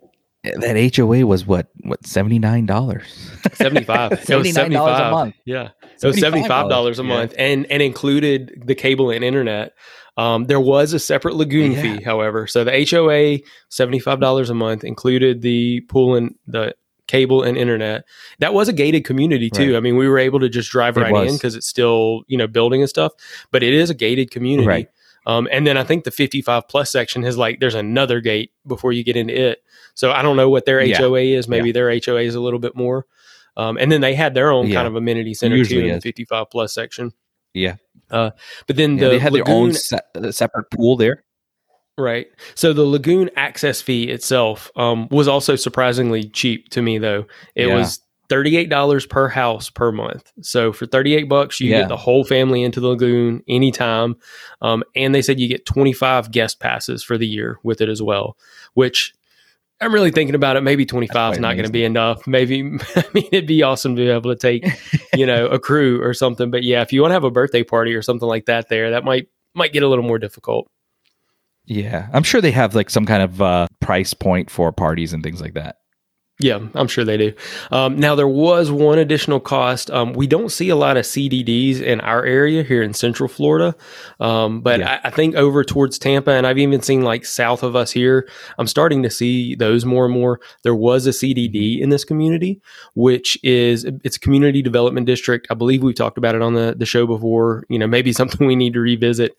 that 0.45 0.77
hoa 0.97 1.25
was 1.27 1.47
what 1.47 1.69
what 1.85 2.03
$79 2.03 3.03
Seventy 3.55 3.85
five. 3.85 4.13
$79 4.13 5.09
a 5.09 5.11
month. 5.11 5.35
Yeah. 5.45 5.69
So 5.97 6.11
seventy 6.11 6.47
five 6.49 6.69
dollars 6.69 6.99
a 6.99 7.03
Yeah. 7.03 7.09
month, 7.09 7.35
and 7.39 7.65
and 7.71 7.81
included 7.83 8.63
the 8.67 8.75
cable 8.75 9.11
and 9.11 9.23
internet. 9.25 9.73
Um, 10.17 10.45
there 10.45 10.61
was 10.61 10.93
a 10.93 10.99
separate 10.99 11.37
lagoon 11.37 11.73
Yeah. 11.73 11.83
fee, 11.83 12.03
however. 12.03 12.47
So 12.49 12.65
the 12.65 12.73
HOA 12.73 13.39
seventy 13.69 13.99
five 14.01 14.19
dollars 14.21 14.51
a 14.51 14.55
month 14.55 14.83
included 14.85 15.43
the 15.43 15.81
pool 15.83 16.17
and 16.17 16.35
the 16.47 16.75
cable 17.07 17.43
and 17.43 17.57
internet. 17.57 18.05
That 18.41 18.53
was 18.55 18.69
a 18.69 18.73
gated 18.73 19.05
community 19.05 19.49
too. 19.51 19.73
Right. 19.73 19.77
I 19.77 19.81
mean, 19.81 19.97
we 19.97 20.09
were 20.09 20.19
able 20.19 20.41
to 20.41 20.49
just 20.49 20.71
drive 20.71 20.97
It 20.97 21.03
right 21.03 21.13
was. 21.13 21.31
in 21.31 21.37
because 21.37 21.55
it's 21.55 21.69
still 21.69 22.23
you 22.27 22.37
know 22.37 22.47
building 22.49 22.81
and 22.81 22.89
stuff, 22.91 23.13
but 23.53 23.63
it 23.63 23.73
is 23.75 23.91
a 23.91 23.95
gated 23.95 24.31
community. 24.33 24.67
Right. 24.67 24.89
Um, 25.27 25.49
and 25.53 25.67
then 25.67 25.77
I 25.77 25.85
think 25.85 26.05
the 26.05 26.11
55 26.11 26.67
plus 26.69 26.91
section 26.91 27.23
has 27.23 27.37
like 27.39 27.61
there's 27.61 27.75
another 27.75 28.21
gate 28.21 28.51
before 28.67 28.93
you 28.93 29.05
get 29.05 29.17
into 29.17 29.35
it. 29.51 29.63
So 29.95 30.11
I 30.11 30.23
don't 30.23 30.37
know 30.37 30.51
what 30.51 30.65
their 30.67 30.83
Yeah. 30.83 30.99
HOA 30.99 31.21
is. 31.37 31.47
Maybe 31.49 31.71
their 31.73 31.91
HOA 31.91 32.23
is 32.23 32.35
a 32.35 32.41
little 32.41 32.59
bit 32.59 32.75
more. 32.75 33.07
Um, 33.57 33.77
and 33.77 33.93
then 33.93 34.01
they 34.01 34.15
had 34.15 34.35
their 34.35 34.51
own 34.51 34.67
Yeah. 34.69 34.77
kind 34.77 34.89
of 34.89 34.97
amenity 34.97 35.35
center 35.35 35.55
too 35.57 35.59
Usually 35.59 35.89
in 35.89 35.95
the 35.97 36.01
55 36.01 36.51
plus 36.51 36.73
section. 36.75 37.13
yeah, 37.55 37.77
Uh, 38.11 38.31
But 38.67 38.77
then 38.77 38.97
yeah 38.97 39.05
the 39.05 39.11
they 39.11 39.19
had 39.19 39.33
their 39.35 39.49
own 39.49 39.75
se- 39.75 39.99
uh, 40.15 40.33
separate 40.33 40.71
pool 40.71 40.97
there 40.97 41.25
right? 41.99 42.27
So 42.55 42.73
the 42.73 42.85
lagoon 42.85 43.29
access 43.37 43.83
fee 43.83 44.05
itself 44.05 44.71
um, 44.77 45.09
was 45.11 45.29
also 45.29 45.57
surprisingly 45.57 46.25
cheap 46.25 46.71
to 46.71 46.81
me, 46.81 46.97
though. 46.97 47.27
It 47.55 47.67
Yeah. 47.69 47.77
was 47.77 48.01
thirty-eight 48.33 48.71
dollars 48.71 49.05
per 49.05 49.29
house 49.29 49.69
per 49.69 49.93
month. 49.93 50.33
So 50.41 50.73
for 50.73 50.87
thirty-eight 50.87 51.29
bucks, 51.29 51.61
you 51.61 51.69
Yeah. 51.71 51.81
get 51.81 51.89
the 51.89 51.97
whole 51.99 52.25
family 52.25 52.63
into 52.63 52.81
the 52.81 52.89
lagoon 52.89 53.43
anytime, 53.47 54.17
um, 54.63 54.83
and 54.97 55.15
they 55.15 55.21
said 55.21 55.39
you 55.39 55.49
get 55.49 55.67
twenty-five 55.67 56.31
guest 56.31 56.59
passes 56.61 57.05
for 57.05 57.19
the 57.19 57.27
year 57.27 57.59
with 57.63 57.83
it 57.83 57.91
as 57.91 58.01
well. 58.01 58.39
Which 58.73 59.13
I'm 59.83 59.93
really 59.93 60.11
thinking 60.13 60.35
about 60.35 60.57
it. 60.57 60.63
Maybe 60.63 60.87
twenty-five 60.87 61.35
is 61.35 61.39
not 61.41 61.55
going 61.55 61.67
to 61.67 61.73
be 61.73 61.85
enough. 61.85 62.27
Maybe 62.27 62.61
I 62.97 63.05
mean 63.13 63.29
it'd 63.33 63.47
be 63.47 63.63
awesome 63.63 63.97
to 63.97 64.03
be 64.03 64.09
able 64.09 64.35
to 64.35 64.39
take 64.39 64.65
you 65.15 65.27
know 65.27 65.47
a 65.49 65.59
crew 65.59 66.03
or 66.03 66.15
something. 66.15 66.51
But 66.51 66.63
yeah, 66.63 66.81
if 66.81 66.91
you 66.93 67.03
want 67.03 67.11
to 67.11 67.15
have 67.17 67.25
a 67.25 67.31
birthday 67.31 67.63
party 67.65 67.95
or 67.95 68.01
something 68.01 68.29
like 68.29 68.47
that, 68.47 68.71
there 68.71 68.93
that 68.93 69.05
might 69.05 69.29
might 69.55 69.75
get 69.75 69.83
a 69.83 69.89
little 69.89 70.05
more 70.05 70.19
difficult. 70.19 70.71
Yeah, 71.67 72.09
I'm 72.13 72.23
sure 72.23 72.41
they 72.41 72.51
have 72.53 72.75
like 72.75 72.91
some 72.91 73.05
kind 73.07 73.23
of 73.23 73.41
uh, 73.43 73.67
price 73.81 74.15
point 74.15 74.51
for 74.51 74.73
parties 74.73 75.13
and 75.13 75.23
things 75.23 75.41
like 75.41 75.55
that. 75.55 75.77
Yeah, 76.43 76.59
I'm 76.75 76.89
sure 76.89 77.05
they 77.05 77.17
do. 77.17 77.33
Um, 77.71 77.97
now, 77.99 78.15
there 78.17 78.27
was 78.29 78.71
one 78.71 78.99
additional 78.99 79.39
cost. 79.41 79.91
Um, 79.91 80.13
we 80.13 80.27
don't 80.27 80.51
see 80.51 80.69
a 80.71 80.77
lot 80.77 80.97
of 80.97 81.05
CDDs 81.05 81.81
in 81.81 82.01
our 82.01 82.25
area 82.25 82.63
here 82.65 82.83
in 82.83 82.93
Central 82.95 83.29
Florida, 83.29 83.77
um, 84.19 84.61
but 84.61 84.81
Yeah. 84.81 85.01
I, 85.05 85.09
I 85.09 85.11
think 85.11 85.37
over 85.37 85.63
towards 85.63 85.99
Tampa, 85.99 86.33
and 86.33 86.47
I've 86.47 86.59
even 86.59 86.83
seen 86.83 87.03
like 87.03 87.25
south 87.25 87.63
of 87.63 87.77
us 87.77 87.93
here, 87.93 88.29
I'm 88.59 88.67
starting 88.67 89.03
to 89.05 89.11
see 89.11 89.55
those 89.55 89.85
more 89.85 90.05
and 90.07 90.15
more. 90.15 90.41
There 90.65 90.75
was 90.75 91.07
a 91.07 91.11
CDD 91.11 91.81
in 91.81 91.91
this 91.91 92.05
community, 92.05 92.61
which 92.95 93.39
is 93.45 93.85
it's 94.03 94.17
a 94.17 94.21
community 94.21 94.63
development 94.63 95.07
district. 95.07 95.47
I 95.51 95.55
believe 95.55 95.83
we've 95.83 95.95
talked 95.95 96.19
about 96.19 96.35
it 96.35 96.43
on 96.43 96.55
the, 96.55 96.75
the 96.77 96.87
show 96.87 97.07
before. 97.07 97.65
You 97.69 97.79
know, 97.79 97.87
maybe 97.87 98.13
something 98.21 98.47
we 98.47 98.57
need 98.57 98.73
to 98.75 98.81
revisit. 98.81 99.37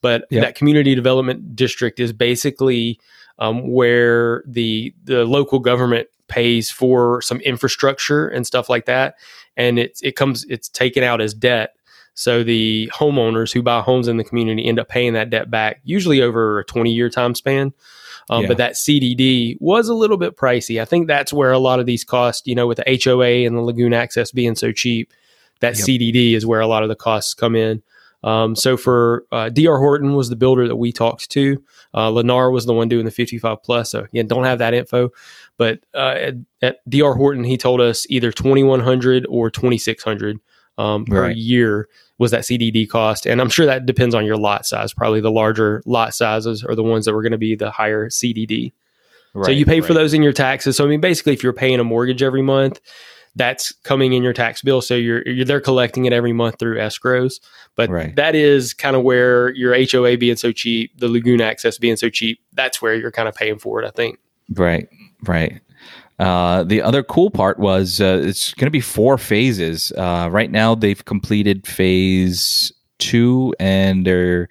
But 0.00 0.24
Yep. 0.30 0.42
that 0.42 0.54
community 0.54 0.94
development 0.94 1.54
district 1.54 2.00
is 2.00 2.12
basically 2.12 2.98
um, 3.38 3.70
where 3.70 4.42
the 4.46 4.94
the 5.04 5.24
local 5.24 5.58
government 5.58 6.08
pays 6.28 6.70
for 6.70 7.20
some 7.22 7.40
infrastructure 7.40 8.28
and 8.28 8.46
stuff 8.46 8.68
like 8.68 8.86
that, 8.86 9.16
and 9.56 9.78
it's 9.78 10.02
it 10.02 10.16
comes 10.16 10.44
it's 10.48 10.68
taken 10.68 11.02
out 11.02 11.20
as 11.20 11.34
debt. 11.34 11.76
So 12.14 12.42
the 12.42 12.90
homeowners 12.94 13.52
who 13.52 13.62
buy 13.62 13.82
homes 13.82 14.08
in 14.08 14.16
the 14.16 14.24
community 14.24 14.66
end 14.66 14.78
up 14.78 14.88
paying 14.88 15.12
that 15.12 15.28
debt 15.28 15.50
back, 15.50 15.80
usually 15.84 16.22
over 16.22 16.60
a 16.60 16.64
20 16.64 16.90
year 16.90 17.10
time 17.10 17.34
span. 17.34 17.74
Um, 18.28 18.42
yeah. 18.42 18.48
But 18.48 18.56
that 18.56 18.72
CDD 18.72 19.56
was 19.60 19.88
a 19.88 19.94
little 19.94 20.16
bit 20.16 20.36
pricey. 20.36 20.80
I 20.80 20.84
think 20.84 21.06
that's 21.06 21.32
where 21.32 21.52
a 21.52 21.58
lot 21.58 21.78
of 21.78 21.86
these 21.86 22.04
costs, 22.04 22.46
you 22.46 22.54
know, 22.54 22.66
with 22.66 22.78
the 22.78 23.00
HOA 23.04 23.46
and 23.46 23.56
the 23.56 23.60
lagoon 23.60 23.92
access 23.92 24.32
being 24.32 24.56
so 24.56 24.72
cheap, 24.72 25.12
that 25.60 25.78
yep. 25.78 25.86
CDD 25.86 26.34
is 26.34 26.44
where 26.44 26.60
a 26.60 26.66
lot 26.66 26.82
of 26.82 26.88
the 26.88 26.96
costs 26.96 27.34
come 27.34 27.54
in. 27.54 27.82
Um, 28.26 28.56
so 28.56 28.76
for 28.76 29.24
uh, 29.30 29.50
DR 29.50 29.78
Horton 29.78 30.14
was 30.14 30.28
the 30.28 30.36
builder 30.36 30.66
that 30.66 30.76
we 30.76 30.90
talked 30.90 31.30
to. 31.30 31.62
Uh, 31.94 32.10
Lennar 32.10 32.52
was 32.52 32.66
the 32.66 32.74
one 32.74 32.88
doing 32.88 33.04
the 33.04 33.12
55 33.12 33.62
plus. 33.62 33.92
So 33.92 34.00
again, 34.00 34.26
don't 34.26 34.44
have 34.44 34.58
that 34.58 34.74
info, 34.74 35.10
but 35.56 35.78
uh, 35.94 36.16
at, 36.18 36.34
at, 36.60 36.90
DR 36.90 37.14
Horton, 37.14 37.44
he 37.44 37.56
told 37.56 37.80
us 37.80 38.04
either 38.10 38.32
2100 38.32 39.26
or 39.28 39.48
2600 39.48 40.40
um, 40.76 41.04
per 41.04 41.22
right. 41.22 41.36
year 41.36 41.88
was 42.18 42.32
that 42.32 42.42
CDD 42.42 42.88
cost. 42.88 43.26
And 43.26 43.40
I'm 43.40 43.48
sure 43.48 43.64
that 43.64 43.86
depends 43.86 44.14
on 44.14 44.26
your 44.26 44.36
lot 44.36 44.66
size. 44.66 44.92
Probably 44.92 45.20
the 45.20 45.30
larger 45.30 45.80
lot 45.86 46.12
sizes 46.12 46.64
are 46.64 46.74
the 46.74 46.82
ones 46.82 47.04
that 47.04 47.14
were 47.14 47.22
going 47.22 47.32
to 47.32 47.38
be 47.38 47.54
the 47.54 47.70
higher 47.70 48.08
CDD. 48.08 48.72
Right, 49.34 49.46
so 49.46 49.52
you 49.52 49.64
pay 49.66 49.80
right. 49.80 49.86
for 49.86 49.94
those 49.94 50.14
in 50.14 50.22
your 50.22 50.32
taxes. 50.32 50.76
So 50.76 50.84
I 50.84 50.88
mean, 50.88 51.00
basically, 51.00 51.32
if 51.34 51.44
you're 51.44 51.52
paying 51.52 51.78
a 51.78 51.84
mortgage 51.84 52.22
every 52.22 52.42
month, 52.42 52.80
that's 53.36 53.70
coming 53.82 54.14
in 54.14 54.22
your 54.22 54.32
tax 54.32 54.62
bill. 54.62 54.80
So 54.82 54.94
you're, 54.94 55.22
you're 55.28 55.44
they're 55.44 55.60
collecting 55.60 56.06
it 56.06 56.12
every 56.12 56.32
month 56.32 56.58
through 56.58 56.78
escrows. 56.78 57.38
But 57.76 57.90
right. 57.90 58.16
that 58.16 58.34
is 58.34 58.74
kind 58.74 58.96
of 58.96 59.02
where 59.02 59.50
your 59.50 59.74
HOA 59.74 60.16
being 60.16 60.36
so 60.36 60.50
cheap, 60.52 60.98
the 60.98 61.08
lagoon 61.08 61.40
access 61.40 61.78
being 61.78 61.96
so 61.96 62.08
cheap, 62.08 62.40
that's 62.54 62.82
where 62.82 62.94
you're 62.94 63.12
kind 63.12 63.28
of 63.28 63.34
paying 63.34 63.58
for 63.58 63.80
it. 63.82 63.86
I 63.86 63.90
think. 63.90 64.18
Right. 64.54 64.88
Right. 65.24 65.60
Uh, 66.18 66.64
the 66.64 66.80
other 66.80 67.02
cool 67.02 67.30
part 67.30 67.58
was 67.58 68.00
uh, 68.00 68.22
it's 68.24 68.54
going 68.54 68.66
to 68.66 68.70
be 68.70 68.80
four 68.80 69.18
phases. 69.18 69.92
Uh, 69.92 70.28
right 70.32 70.50
now, 70.50 70.74
they've 70.74 71.04
completed 71.04 71.66
phase 71.66 72.72
two, 72.98 73.54
and 73.60 74.06
they're, 74.06 74.48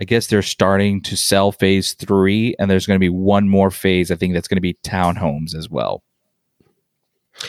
I 0.00 0.04
guess, 0.04 0.26
they're 0.26 0.42
starting 0.42 1.00
to 1.02 1.16
sell 1.16 1.52
phase 1.52 1.94
three, 1.94 2.56
and 2.58 2.68
there's 2.68 2.88
going 2.88 2.96
to 2.96 3.00
be 3.00 3.08
one 3.08 3.48
more 3.48 3.70
phase. 3.70 4.10
I 4.10 4.16
think 4.16 4.34
that's 4.34 4.48
going 4.48 4.56
to 4.56 4.60
be 4.60 4.74
townhomes 4.82 5.54
as 5.54 5.70
well. 5.70 6.02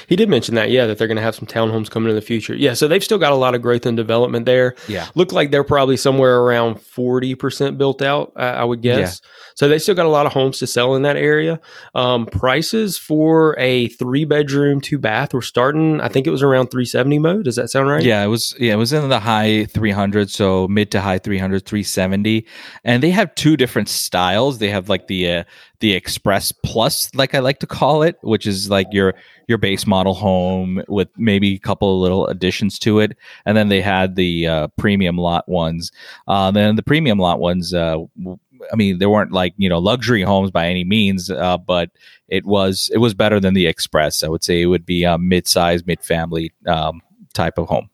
He 0.08 0.15
did 0.15 0.29
mention 0.29 0.56
that, 0.56 0.70
yeah, 0.70 0.86
that 0.86 0.98
they're 0.98 1.08
going 1.08 1.17
to 1.17 1.22
have 1.24 1.36
some 1.36 1.48
townhomes 1.48 1.89
coming 1.89 2.10
in 2.10 2.15
the 2.15 2.22
future. 2.22 2.56
Yeah, 2.56 2.74
so 2.74 2.88
they've 2.88 3.03
still 3.03 3.17
got 3.17 3.32
a 3.32 3.36
lot 3.36 3.56
of 3.56 3.62
growth 3.62 3.86
and 3.86 3.96
development 3.96 4.46
there. 4.46 4.75
Yeah, 4.88 5.08
look 5.15 5.32
like 5.32 5.51
they're 5.51 5.63
probably 5.63 5.98
somewhere 5.98 6.39
around 6.39 6.82
forty 6.82 7.36
percent 7.36 7.77
built 7.77 8.01
out. 8.01 8.34
I, 8.36 8.48
I 8.50 8.63
would 8.63 8.82
guess. 8.82 9.22
Yeah. 9.24 9.29
So 9.56 9.67
they 9.67 9.79
still 9.79 9.96
got 9.96 10.06
a 10.06 10.10
lot 10.10 10.25
of 10.25 10.34
homes 10.34 10.60
to 10.60 10.67
sell 10.67 10.96
in 10.96 11.01
that 11.03 11.17
area. 11.17 11.60
Um, 11.96 12.25
prices 12.25 12.98
for 12.98 13.58
a 13.58 13.88
three 13.89 14.25
bedroom, 14.25 14.82
two 14.82 14.98
bath 14.98 15.34
were 15.34 15.41
starting. 15.41 16.01
I 16.01 16.08
think 16.10 16.27
it 16.27 16.32
was 16.32 16.44
around 16.44 16.67
three 16.67 16.86
seventy 16.86 17.20
Mo. 17.20 17.41
Does 17.41 17.56
that 17.56 17.70
sound 17.70 17.88
right? 17.89 18.03
Yeah, 18.03 18.24
it 18.24 18.27
was. 18.27 18.56
Yeah, 18.60 18.74
it 18.74 18.77
was 18.77 18.94
in 18.94 19.10
the 19.10 19.20
high 19.20 19.65
three 19.65 19.91
hundred, 19.91 20.29
so 20.29 20.67
mid 20.67 20.91
to 20.91 21.01
high 21.01 21.17
300, 21.17 21.65
370. 21.65 22.46
and 22.84 23.03
they 23.03 23.10
have 23.12 23.34
two 23.36 23.58
different 23.58 23.89
styles. 23.89 24.60
They 24.60 24.70
have 24.70 24.89
like 24.89 25.08
the 25.08 25.32
uh, 25.32 25.44
the 25.79 25.93
Express 25.93 26.51
Plus, 26.51 27.13
like 27.13 27.36
I 27.36 27.39
like 27.39 27.60
to 27.60 27.67
call 27.67 28.01
it, 28.01 28.17
which 28.22 28.48
is 28.48 28.69
like 28.69 28.88
your 28.91 29.13
your 29.48 29.57
base 29.57 29.86
model 29.86 30.13
home 30.13 30.84
with 30.88 31.10
maybe 31.17 31.53
a 31.53 31.60
couple 31.60 31.93
of 31.93 32.01
little 32.01 32.27
additions 32.27 32.79
to 32.79 33.00
it, 33.00 33.17
and 33.46 33.55
then 33.55 33.69
they 33.69 33.81
had 33.81 34.15
the 34.15 34.48
uh, 34.48 34.67
premium 34.77 35.17
lot 35.17 35.48
ones. 35.48 35.91
Uh, 36.27 36.51
then 36.51 36.75
the 36.75 36.84
premium 36.84 37.19
lot 37.19 37.39
ones 37.39 37.74
uh, 37.74 37.98
I 38.72 38.75
mean, 38.75 39.00
they 39.00 39.05
weren't 39.05 39.31
like 39.31 39.53
you 39.57 39.69
know 39.69 39.79
luxury 39.79 40.22
homes 40.22 40.51
by 40.51 40.67
any 40.67 40.84
means, 40.84 41.29
uh, 41.29 41.57
but 41.57 41.91
it 42.27 42.46
was 42.46 42.89
it 42.93 42.98
was 42.98 43.13
better 43.13 43.39
than 43.39 43.53
the 43.53 43.67
Express. 43.67 44.24
I 44.24 44.27
would 44.27 44.43
say 44.43 44.62
it 44.62 44.67
would 44.67 44.86
be 44.86 45.03
a 45.03 45.17
mid-size, 45.17 45.86
mid-family 45.86 46.53
um, 46.67 47.01
type 47.34 47.57
of 47.57 47.67
home. 47.67 47.89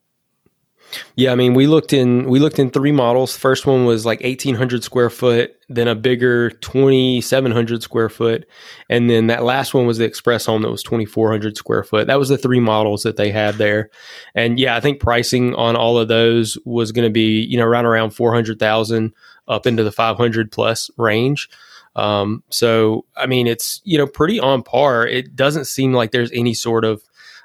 Yeah, 1.15 1.31
I 1.31 1.35
mean, 1.35 1.53
we 1.53 1.67
looked 1.67 1.93
in 1.93 2.29
we 2.29 2.39
looked 2.39 2.59
in 2.59 2.69
three 2.69 2.91
models. 2.91 3.35
First 3.35 3.65
one 3.65 3.85
was 3.85 4.05
like 4.05 4.19
eighteen 4.21 4.55
hundred 4.55 4.83
square 4.83 5.09
foot, 5.09 5.55
then 5.69 5.88
a 5.88 5.95
bigger 5.95 6.51
twenty 6.51 7.21
seven 7.21 7.51
hundred 7.51 7.83
square 7.83 8.09
foot, 8.09 8.47
and 8.89 9.09
then 9.09 9.27
that 9.27 9.43
last 9.43 9.73
one 9.73 9.85
was 9.85 9.97
the 9.97 10.05
express 10.05 10.45
home 10.45 10.62
that 10.63 10.71
was 10.71 10.83
twenty 10.83 11.05
four 11.05 11.29
hundred 11.31 11.57
square 11.57 11.83
foot. 11.83 12.07
That 12.07 12.19
was 12.19 12.29
the 12.29 12.38
three 12.38 12.59
models 12.59 13.03
that 13.03 13.17
they 13.17 13.31
had 13.31 13.55
there, 13.55 13.89
and 14.35 14.59
yeah, 14.59 14.75
I 14.75 14.79
think 14.79 15.00
pricing 15.00 15.55
on 15.55 15.75
all 15.75 15.97
of 15.97 16.07
those 16.07 16.57
was 16.65 16.91
going 16.91 17.07
to 17.07 17.13
be 17.13 17.41
you 17.41 17.57
know 17.57 17.65
around 17.65 17.85
around 17.85 18.12
four 18.12 18.33
hundred 18.33 18.59
thousand 18.59 19.13
up 19.47 19.67
into 19.67 19.83
the 19.83 19.91
500 19.91 20.51
plus 20.51 20.89
range. 20.97 21.50
Um, 21.95 22.43
so, 22.50 23.05
I 23.15 23.27
mean, 23.27 23.47
it's, 23.47 23.81
you 23.83 23.97
know, 23.97 24.07
pretty 24.07 24.39
on 24.39 24.63
par. 24.63 25.05
It 25.05 25.35
doesn't 25.35 25.65
seem 25.65 25.93
like 25.93 26.12
there's 26.12 26.31
any 26.31 26.53
sort 26.53 26.85
of, 26.85 27.03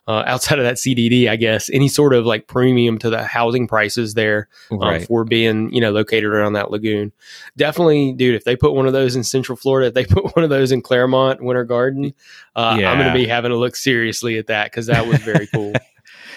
uh, 0.09 0.25
outside 0.27 0.59
of 0.59 0.65
that 0.65 0.77
CDD, 0.77 1.29
I 1.29 1.37
guess, 1.37 1.69
any 1.69 1.87
sort 1.87 2.15
of 2.15 2.25
like 2.25 2.47
premium 2.47 2.99
to 2.99 3.11
the 3.11 3.23
housing 3.23 3.69
prices 3.69 4.15
there 4.15 4.49
um, 4.71 4.79
right. 4.81 5.07
for 5.07 5.23
being, 5.23 5.71
you 5.71 5.83
know, 5.83 5.93
located 5.93 6.25
around 6.25 6.55
that 6.55 6.71
lagoon. 6.71 7.13
Definitely, 7.59 8.15
dude, 8.15 8.35
if 8.35 8.45
they 8.45 8.57
put 8.57 8.73
one 8.73 8.87
of 8.87 8.95
those 8.95 9.15
in 9.15 9.23
Central 9.23 9.55
Florida, 9.55 9.89
if 9.89 9.95
they 9.95 10.07
put 10.15 10.35
one 10.35 10.43
of 10.43 10.51
those 10.51 10.73
in 10.73 10.81
Clermont 10.81 11.43
Winter 11.43 11.65
Garden, 11.65 12.15
uh, 12.57 12.79
yeah. 12.81 12.91
I'm 12.91 12.99
going 12.99 13.13
to 13.13 13.19
be 13.19 13.27
having 13.27 13.51
to 13.51 13.59
look 13.59 13.77
seriously 13.77 14.39
at 14.39 14.47
that 14.47 14.71
because 14.71 14.87
that 14.87 15.07
was 15.07 15.19
very 15.19 15.47
cool. 15.47 15.75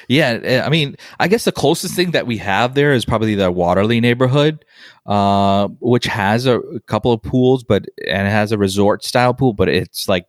Yeah, 0.08 0.40
eh, 0.44 0.62
I 0.62 0.70
mean, 0.70 0.98
I 1.20 1.28
guess 1.30 1.46
the 1.46 1.54
closest 1.54 1.96
thing 1.96 2.12
that 2.12 2.28
we 2.28 2.38
have 2.38 2.74
there 2.74 2.92
is 2.92 3.06
probably 3.06 3.36
the 3.36 3.52
Waterleigh 3.52 4.02
neighborhood, 4.02 4.66
uh, 5.06 5.70
which 5.80 6.06
has 6.06 6.46
a, 6.46 6.60
a 6.60 6.80
couple 6.82 7.14
of 7.14 7.22
pools, 7.22 7.64
but 7.64 7.86
and 8.08 8.28
it 8.28 8.32
has 8.32 8.52
a 8.52 8.58
resort 8.58 9.06
style 9.06 9.34
pool, 9.34 9.54
but 9.54 9.70
it's 9.70 10.10
like 10.10 10.26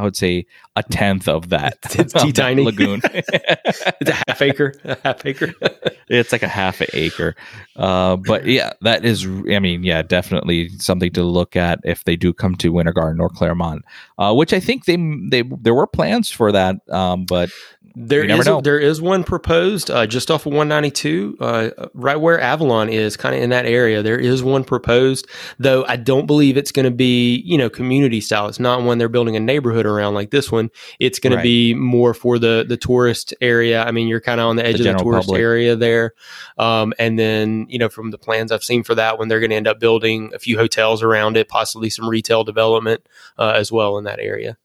I 0.00 0.02
would 0.02 0.16
say 0.16 0.46
a 0.76 0.82
tenth 0.82 1.28
of 1.28 1.50
that. 1.50 1.76
It's 2.00 2.14
tea 2.14 2.32
tiny 2.32 2.64
lagoon. 2.64 3.02
it's 3.12 4.10
a 4.10 4.16
half 4.26 4.40
acre. 4.40 4.72
A 4.84 4.96
half 5.04 5.26
acre. 5.26 5.52
it's 6.08 6.32
like 6.32 6.42
a 6.42 6.48
half 6.48 6.80
acre. 6.94 7.36
Uh, 7.76 8.16
but 8.16 8.46
yeah, 8.46 8.72
that 8.80 9.04
is. 9.04 9.26
I 9.26 9.58
mean, 9.58 9.82
yeah, 9.84 10.00
definitely 10.00 10.70
something 10.78 11.12
to 11.12 11.22
look 11.22 11.54
at 11.54 11.80
if 11.84 12.04
they 12.04 12.16
do 12.16 12.32
come 12.32 12.54
to 12.56 12.70
Winter 12.72 12.94
Garden 12.94 13.20
or 13.20 13.28
Clermont, 13.28 13.84
Uh, 14.16 14.32
which 14.32 14.54
I 14.54 14.60
think 14.60 14.86
they 14.86 14.96
they 15.30 15.42
there 15.60 15.74
were 15.74 15.86
plans 15.86 16.30
for 16.30 16.50
that, 16.50 16.76
um, 16.88 17.26
but 17.26 17.50
there 17.94 18.24
is 18.24 18.46
a, 18.46 18.60
there 18.62 18.78
is 18.78 19.00
one 19.00 19.24
proposed 19.24 19.90
uh, 19.90 20.06
just 20.06 20.30
off 20.30 20.46
of 20.46 20.52
192, 20.52 21.36
uh, 21.40 21.70
right 21.94 22.16
where 22.16 22.40
Avalon 22.40 22.88
is, 22.88 23.16
kind 23.16 23.34
of 23.34 23.42
in 23.42 23.50
that 23.50 23.66
area. 23.66 24.02
There 24.02 24.18
is 24.18 24.42
one 24.42 24.64
proposed, 24.64 25.28
though 25.58 25.84
I 25.86 25.96
don't 25.96 26.26
believe 26.26 26.56
it's 26.56 26.72
going 26.72 26.84
to 26.84 26.90
be 26.90 27.42
you 27.44 27.58
know 27.58 27.68
community 27.68 28.20
style. 28.20 28.48
It's 28.48 28.60
not 28.60 28.82
one 28.82 28.98
they're 28.98 29.08
building 29.08 29.36
a 29.36 29.40
neighborhood 29.40 29.86
around 29.86 30.14
like 30.14 30.30
this 30.30 30.52
one. 30.52 30.70
It's 30.98 31.18
going 31.18 31.34
right. 31.34 31.40
to 31.40 31.42
be 31.42 31.74
more 31.74 32.14
for 32.14 32.38
the 32.38 32.64
the 32.68 32.76
tourist 32.76 33.34
area. 33.40 33.82
I 33.82 33.90
mean, 33.90 34.08
you're 34.08 34.20
kind 34.20 34.40
of 34.40 34.46
on 34.46 34.56
the 34.56 34.64
edge 34.64 34.78
the 34.78 34.90
of 34.90 34.98
the 34.98 35.02
tourist 35.02 35.26
public. 35.26 35.40
area 35.40 35.76
there, 35.76 36.14
um, 36.58 36.92
and 36.98 37.18
then 37.18 37.66
you 37.68 37.78
know 37.78 37.88
from 37.88 38.10
the 38.10 38.18
plans 38.18 38.52
I've 38.52 38.64
seen 38.64 38.84
for 38.84 38.94
that 38.94 39.18
one, 39.18 39.28
they're 39.28 39.40
going 39.40 39.50
to 39.50 39.56
end 39.56 39.68
up 39.68 39.80
building 39.80 40.30
a 40.34 40.38
few 40.38 40.56
hotels 40.56 41.02
around 41.02 41.36
it, 41.36 41.48
possibly 41.48 41.90
some 41.90 42.08
retail 42.08 42.44
development 42.44 43.06
uh, 43.38 43.54
as 43.56 43.72
well 43.72 43.98
in 43.98 44.04
that 44.04 44.20
area. 44.20 44.56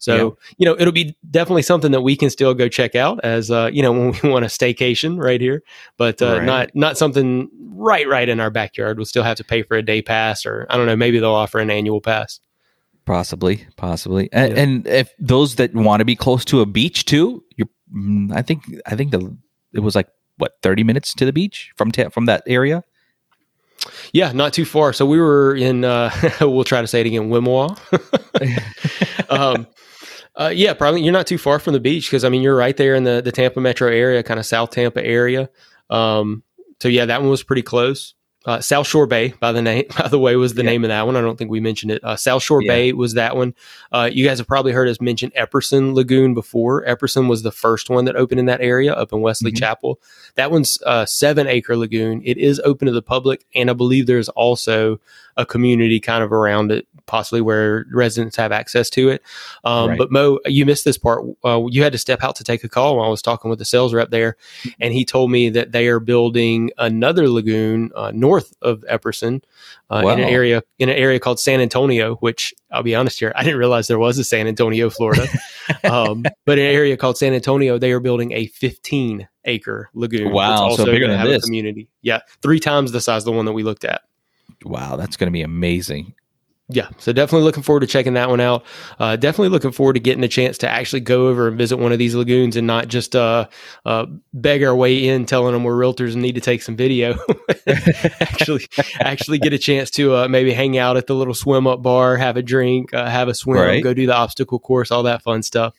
So, 0.00 0.14
yeah. 0.16 0.54
you 0.56 0.66
know, 0.66 0.76
it'll 0.78 0.92
be 0.92 1.14
definitely 1.30 1.62
something 1.62 1.92
that 1.92 2.00
we 2.00 2.16
can 2.16 2.30
still 2.30 2.54
go 2.54 2.68
check 2.68 2.94
out 2.94 3.20
as, 3.22 3.50
uh, 3.50 3.70
you 3.72 3.82
know, 3.82 3.92
when 4.10 4.18
we 4.22 4.30
want 4.30 4.44
a 4.44 4.48
staycation 4.48 5.22
right 5.22 5.40
here, 5.40 5.62
but 5.98 6.20
uh, 6.20 6.38
right. 6.38 6.44
not, 6.44 6.74
not 6.74 6.98
something 6.98 7.48
right, 7.74 8.08
right 8.08 8.28
in 8.28 8.40
our 8.40 8.50
backyard. 8.50 8.98
We'll 8.98 9.04
still 9.04 9.22
have 9.22 9.36
to 9.36 9.44
pay 9.44 9.62
for 9.62 9.76
a 9.76 9.82
day 9.82 10.02
pass 10.02 10.44
or 10.44 10.66
I 10.70 10.76
don't 10.76 10.86
know, 10.86 10.96
maybe 10.96 11.18
they'll 11.18 11.30
offer 11.30 11.58
an 11.58 11.70
annual 11.70 12.00
pass. 12.00 12.40
Possibly, 13.04 13.66
possibly. 13.76 14.30
And, 14.32 14.56
yeah. 14.56 14.62
and 14.62 14.86
if 14.86 15.14
those 15.18 15.56
that 15.56 15.74
want 15.74 16.00
to 16.00 16.04
be 16.04 16.16
close 16.16 16.44
to 16.46 16.60
a 16.60 16.66
beach 16.66 17.04
too, 17.04 17.44
you 17.56 17.68
mm, 17.94 18.34
I 18.34 18.42
think, 18.42 18.64
I 18.86 18.96
think 18.96 19.10
the, 19.10 19.36
it 19.74 19.80
was 19.80 19.94
like 19.94 20.08
what, 20.38 20.56
30 20.62 20.82
minutes 20.82 21.12
to 21.14 21.26
the 21.26 21.32
beach 21.32 21.72
from, 21.76 21.92
ta- 21.92 22.08
from 22.08 22.24
that 22.24 22.42
area? 22.46 22.84
Yeah, 24.12 24.32
not 24.32 24.52
too 24.52 24.64
far. 24.64 24.92
So 24.92 25.06
we 25.06 25.18
were 25.18 25.54
in. 25.54 25.84
Uh, 25.84 26.10
we'll 26.40 26.64
try 26.64 26.80
to 26.80 26.86
say 26.86 27.00
it 27.00 27.06
again. 27.06 27.30
Wimauma. 27.30 27.78
um, 29.30 29.66
uh, 30.36 30.52
yeah, 30.54 30.74
probably 30.74 31.02
you're 31.02 31.12
not 31.12 31.26
too 31.26 31.38
far 31.38 31.58
from 31.58 31.72
the 31.72 31.80
beach 31.80 32.08
because 32.08 32.24
I 32.24 32.28
mean 32.28 32.42
you're 32.42 32.56
right 32.56 32.76
there 32.76 32.94
in 32.94 33.04
the 33.04 33.20
the 33.20 33.32
Tampa 33.32 33.60
metro 33.60 33.88
area, 33.88 34.22
kind 34.22 34.40
of 34.40 34.46
South 34.46 34.70
Tampa 34.70 35.04
area. 35.04 35.50
Um, 35.88 36.42
so 36.80 36.88
yeah, 36.88 37.06
that 37.06 37.20
one 37.20 37.30
was 37.30 37.42
pretty 37.42 37.62
close. 37.62 38.14
Uh, 38.46 38.58
South 38.58 38.86
Shore 38.86 39.06
Bay, 39.06 39.34
by 39.38 39.52
the 39.52 39.60
name, 39.60 39.84
by 39.98 40.08
the 40.08 40.18
way, 40.18 40.34
was 40.36 40.54
the 40.54 40.62
yeah. 40.62 40.70
name 40.70 40.84
of 40.84 40.88
that 40.88 41.04
one. 41.04 41.14
I 41.14 41.20
don't 41.20 41.36
think 41.36 41.50
we 41.50 41.60
mentioned 41.60 41.92
it. 41.92 42.02
Uh, 42.02 42.16
South 42.16 42.42
Shore 42.42 42.62
yeah. 42.62 42.72
Bay 42.72 42.92
was 42.92 43.14
that 43.14 43.36
one. 43.36 43.54
Uh, 43.92 44.08
you 44.10 44.24
guys 44.24 44.38
have 44.38 44.46
probably 44.46 44.72
heard 44.72 44.88
us 44.88 45.00
mention 45.00 45.30
Epperson 45.32 45.94
Lagoon 45.94 46.32
before. 46.32 46.84
Epperson 46.86 47.28
was 47.28 47.42
the 47.42 47.52
first 47.52 47.90
one 47.90 48.06
that 48.06 48.16
opened 48.16 48.40
in 48.40 48.46
that 48.46 48.62
area 48.62 48.94
up 48.94 49.12
in 49.12 49.20
Wesley 49.20 49.50
mm-hmm. 49.50 49.58
Chapel. 49.58 50.00
That 50.36 50.50
one's 50.50 50.78
a 50.86 51.06
seven 51.06 51.48
acre 51.48 51.76
lagoon. 51.76 52.22
It 52.24 52.38
is 52.38 52.60
open 52.60 52.86
to 52.86 52.92
the 52.92 53.02
public, 53.02 53.44
and 53.54 53.68
I 53.68 53.74
believe 53.74 54.06
there's 54.06 54.30
also 54.30 55.00
a 55.40 55.46
community 55.46 55.98
kind 56.00 56.22
of 56.22 56.32
around 56.32 56.70
it 56.70 56.86
possibly 57.10 57.40
where 57.40 57.86
residents 57.92 58.36
have 58.36 58.52
access 58.52 58.88
to 58.88 59.08
it. 59.08 59.22
Um, 59.64 59.90
right. 59.90 59.98
But 59.98 60.12
Mo, 60.12 60.38
you 60.46 60.64
missed 60.64 60.84
this 60.84 60.96
part. 60.96 61.24
Uh, 61.44 61.66
you 61.68 61.82
had 61.82 61.92
to 61.92 61.98
step 61.98 62.22
out 62.22 62.36
to 62.36 62.44
take 62.44 62.62
a 62.62 62.68
call 62.68 62.96
while 62.96 63.06
I 63.06 63.10
was 63.10 63.20
talking 63.20 63.50
with 63.50 63.58
the 63.58 63.64
sales 63.64 63.92
rep 63.92 64.10
there, 64.10 64.36
and 64.78 64.94
he 64.94 65.04
told 65.04 65.30
me 65.30 65.50
that 65.50 65.72
they 65.72 65.88
are 65.88 65.98
building 65.98 66.70
another 66.78 67.28
lagoon 67.28 67.90
uh, 67.96 68.12
north 68.14 68.54
of 68.62 68.84
Epperson 68.88 69.42
uh, 69.90 70.02
wow. 70.04 70.12
in 70.12 70.20
an 70.20 70.28
area 70.28 70.62
in 70.78 70.88
an 70.88 70.96
area 70.96 71.18
called 71.18 71.40
San 71.40 71.60
Antonio. 71.60 72.14
Which 72.16 72.54
I'll 72.70 72.84
be 72.84 72.94
honest 72.94 73.18
here, 73.18 73.32
I 73.34 73.42
didn't 73.42 73.58
realize 73.58 73.88
there 73.88 73.98
was 73.98 74.18
a 74.18 74.24
San 74.24 74.46
Antonio, 74.46 74.88
Florida. 74.88 75.26
um, 75.84 76.24
but 76.46 76.58
an 76.58 76.64
area 76.64 76.96
called 76.96 77.18
San 77.18 77.34
Antonio, 77.34 77.76
they 77.76 77.90
are 77.90 78.00
building 78.00 78.32
a 78.32 78.46
15 78.46 79.28
acre 79.46 79.90
lagoon. 79.94 80.32
Wow, 80.32 80.76
so 80.76 80.84
bigger 80.84 81.08
than 81.08 81.24
this. 81.24 81.44
community. 81.44 81.88
Yeah, 82.02 82.20
three 82.40 82.60
times 82.60 82.92
the 82.92 83.00
size 83.00 83.22
of 83.22 83.26
the 83.26 83.32
one 83.32 83.46
that 83.46 83.52
we 83.52 83.64
looked 83.64 83.84
at. 83.84 84.02
Wow, 84.64 84.96
that's 84.96 85.16
going 85.16 85.28
to 85.28 85.32
be 85.32 85.42
amazing 85.42 86.14
yeah, 86.72 86.88
so 86.98 87.12
definitely 87.12 87.44
looking 87.44 87.64
forward 87.64 87.80
to 87.80 87.86
checking 87.86 88.14
that 88.14 88.30
one 88.30 88.40
out. 88.40 88.64
Uh, 88.98 89.16
definitely 89.16 89.48
looking 89.48 89.72
forward 89.72 89.94
to 89.94 90.00
getting 90.00 90.22
a 90.22 90.28
chance 90.28 90.56
to 90.58 90.68
actually 90.68 91.00
go 91.00 91.26
over 91.26 91.48
and 91.48 91.58
visit 91.58 91.78
one 91.78 91.90
of 91.90 91.98
these 91.98 92.14
lagoons 92.14 92.56
and 92.56 92.66
not 92.66 92.86
just 92.86 93.16
uh, 93.16 93.48
uh, 93.84 94.06
beg 94.32 94.62
our 94.62 94.74
way 94.74 95.08
in, 95.08 95.26
telling 95.26 95.52
them 95.52 95.64
we're 95.64 95.74
realtors 95.74 96.12
and 96.12 96.22
need 96.22 96.36
to 96.36 96.40
take 96.40 96.62
some 96.62 96.76
video. 96.76 97.18
actually, 98.20 98.66
actually 99.00 99.38
get 99.38 99.52
a 99.52 99.58
chance 99.58 99.90
to 99.90 100.14
uh, 100.14 100.28
maybe 100.28 100.52
hang 100.52 100.78
out 100.78 100.96
at 100.96 101.08
the 101.08 101.14
little 101.14 101.34
swim 101.34 101.66
up 101.66 101.82
bar, 101.82 102.16
have 102.16 102.36
a 102.36 102.42
drink, 102.42 102.94
uh, 102.94 103.10
have 103.10 103.26
a 103.26 103.34
swim, 103.34 103.58
right. 103.58 103.82
go 103.82 103.92
do 103.92 104.06
the 104.06 104.14
obstacle 104.14 104.60
course, 104.60 104.92
all 104.92 105.02
that 105.02 105.22
fun 105.22 105.42
stuff. 105.42 105.74